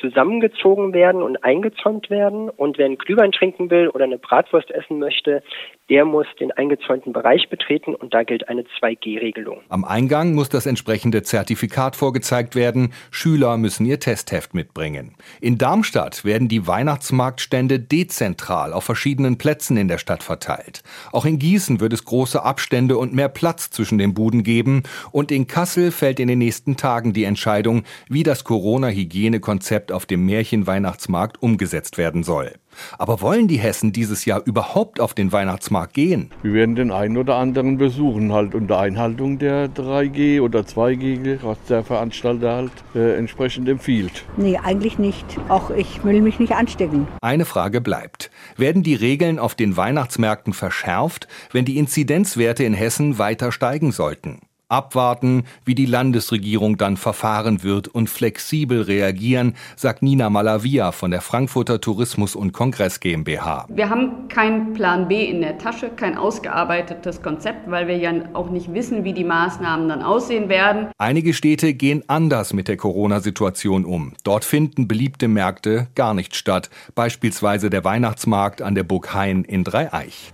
zusammengezogen 0.02 0.94
werden 0.94 1.22
und 1.22 1.44
eingezäunt 1.44 2.10
werden. 2.10 2.50
Und 2.50 2.78
wer 2.78 2.88
einen 2.88 2.98
Glühwein 2.98 3.32
trinken 3.32 3.70
will 3.70 3.88
oder 3.88 4.04
eine 4.04 4.18
Bratwurst 4.18 4.72
essen 4.72 5.00
möchte, 5.00 5.44
der 5.90 6.06
muss 6.06 6.26
den 6.40 6.52
eingezäunten 6.52 7.14
Bereich 7.14 7.50
betreten 7.50 7.94
und 7.94 8.14
da 8.14 8.24
gilt 8.24 8.50
eine 8.50 8.64
2G-Regelung. 8.80 9.60
Am 9.70 9.84
Eingang 9.84 10.34
muss 10.34 10.50
das 10.50 10.66
entsprechende 10.66 11.22
Zertifikat 11.22 11.96
vorgezeigt 11.96 12.56
werden. 12.56 12.94
Schüler 13.12 13.58
müssen 13.58 13.86
ihr 13.86 14.00
Testheft 14.00 14.54
mitbringen. 14.54 15.16
In 15.42 15.58
Darmstadt 15.58 16.24
werden 16.24 16.48
die 16.48 16.66
Weihnachtsmarktstände 16.66 17.80
dezentral 17.80 18.74
auf 18.74 18.86
verschiedenen 18.86 19.38
Plätzen 19.38 19.76
in 19.76 19.90
der 19.90 19.98
Stadt 19.98 20.24
verteilt. 20.24 20.82
Auch 21.12 21.26
in 21.26 21.40
Gießen 21.40 21.82
wird 21.82 21.94
es 21.94 22.06
große 22.06 22.42
Abstände 22.42 22.98
und 22.98 23.14
mehr 23.14 23.30
Platz 23.30 23.70
zwischen 23.70 23.98
den 23.98 24.14
Buden 24.14 24.44
geben. 24.44 24.84
Und 25.12 25.32
in 25.32 25.48
Kassel 25.48 25.92
fällt 25.92 26.22
in 26.22 26.30
den 26.30 26.40
nächsten 26.40 26.78
Tagen 26.78 27.12
die 27.12 27.26
Entscheidung, 27.26 27.84
wie 28.10 28.24
das 28.24 28.46
Corona-Hygienekonzept 28.46 29.91
auf 29.92 30.06
dem 30.06 30.26
Märchenweihnachtsmarkt 30.26 31.42
umgesetzt 31.42 31.98
werden 31.98 32.24
soll. 32.24 32.54
Aber 32.98 33.22
wollen 33.22 33.48
die 33.48 33.60
Hessen 33.60 33.92
dieses 33.92 34.26
Jahr 34.26 34.42
überhaupt 34.46 35.00
auf 35.00 35.14
den 35.14 35.32
Weihnachtsmarkt 35.32 35.94
gehen? 35.94 36.32
Wir 36.42 36.54
werden 36.54 36.76
den 36.76 36.92
einen 36.92 37.18
oder 37.18 37.36
anderen 37.36 37.78
besuchen, 37.78 38.32
halt 38.32 38.56
unter 38.56 38.80
Einhaltung 38.80 39.40
der 39.40 39.68
3G 39.68 40.42
oder 40.42 40.62
2G, 40.62 41.40
was 41.44 41.58
der 41.68 41.84
Veranstalter 41.84 42.54
halt 42.54 42.72
äh, 42.96 43.18
entsprechend 43.18 43.68
empfiehlt. 43.68 44.26
Nee, 44.38 44.58
eigentlich 44.58 44.98
nicht. 45.00 45.26
Auch 45.50 45.70
ich 45.72 46.04
will 46.04 46.22
mich 46.22 46.40
nicht 46.40 46.54
anstecken. 46.54 47.08
Eine 47.22 47.46
Frage 47.46 47.82
bleibt. 47.82 48.32
Werden 48.58 48.84
die 48.84 48.96
Regeln 48.96 49.40
auf 49.40 49.56
den 49.56 49.76
Weihnachtsmärkten 49.78 50.54
verschärft, 50.54 51.28
wenn 51.52 51.66
die 51.66 51.78
Inzidenzwerte 51.78 52.64
in 52.64 52.74
Hessen 52.74 53.18
weiter 53.18 53.52
steigen 53.52 53.92
sollten? 53.92 54.40
Abwarten, 54.72 55.44
wie 55.66 55.76
die 55.76 55.86
Landesregierung 55.86 56.78
dann 56.78 56.98
verfahren 56.98 57.64
wird 57.64 57.88
und 57.88 58.10
flexibel 58.10 58.82
reagieren, 58.82 59.56
sagt 59.76 60.02
Nina 60.02 60.30
Malavia 60.30 60.92
von 60.92 61.12
der 61.12 61.22
Frankfurter 61.22 61.82
Tourismus- 61.82 62.36
und 62.36 62.54
Kongress 62.54 63.00
GmbH. 63.00 63.66
Wir 63.70 63.90
haben 63.90 64.28
keinen 64.30 64.74
Plan 64.74 65.08
B 65.08 65.26
in 65.26 65.42
der 65.42 65.58
Tasche, 65.58 65.90
kein 65.90 66.18
ausgearbeitetes 66.18 67.22
Konzept, 67.22 67.70
weil 67.70 67.88
wir 67.88 67.98
ja 67.98 68.14
auch 68.34 68.50
nicht 68.50 68.74
wissen, 68.74 69.04
wie 69.04 69.14
die 69.14 69.24
Maßnahmen 69.24 69.90
dann 69.90 70.02
aussehen 70.02 70.50
werden. 70.50 70.88
Einige 70.98 71.34
Städte 71.34 71.74
gehen 71.74 72.04
anders 72.08 72.54
mit 72.54 72.68
der 72.68 72.78
Corona-Situation 72.78 73.86
um. 73.86 74.14
Dort 74.24 74.46
finden 74.46 74.88
beliebte 74.88 75.28
Märkte 75.28 75.88
gar 75.96 76.14
nicht 76.14 76.36
statt, 76.36 76.70
beispielsweise 76.96 77.70
der 77.70 77.84
Weihnachtsmarkt 77.84 78.62
an 78.62 78.76
der 78.76 78.84
Burg 78.84 79.14
Hain 79.14 79.44
in 79.44 79.64
Dreieich. 79.64 80.34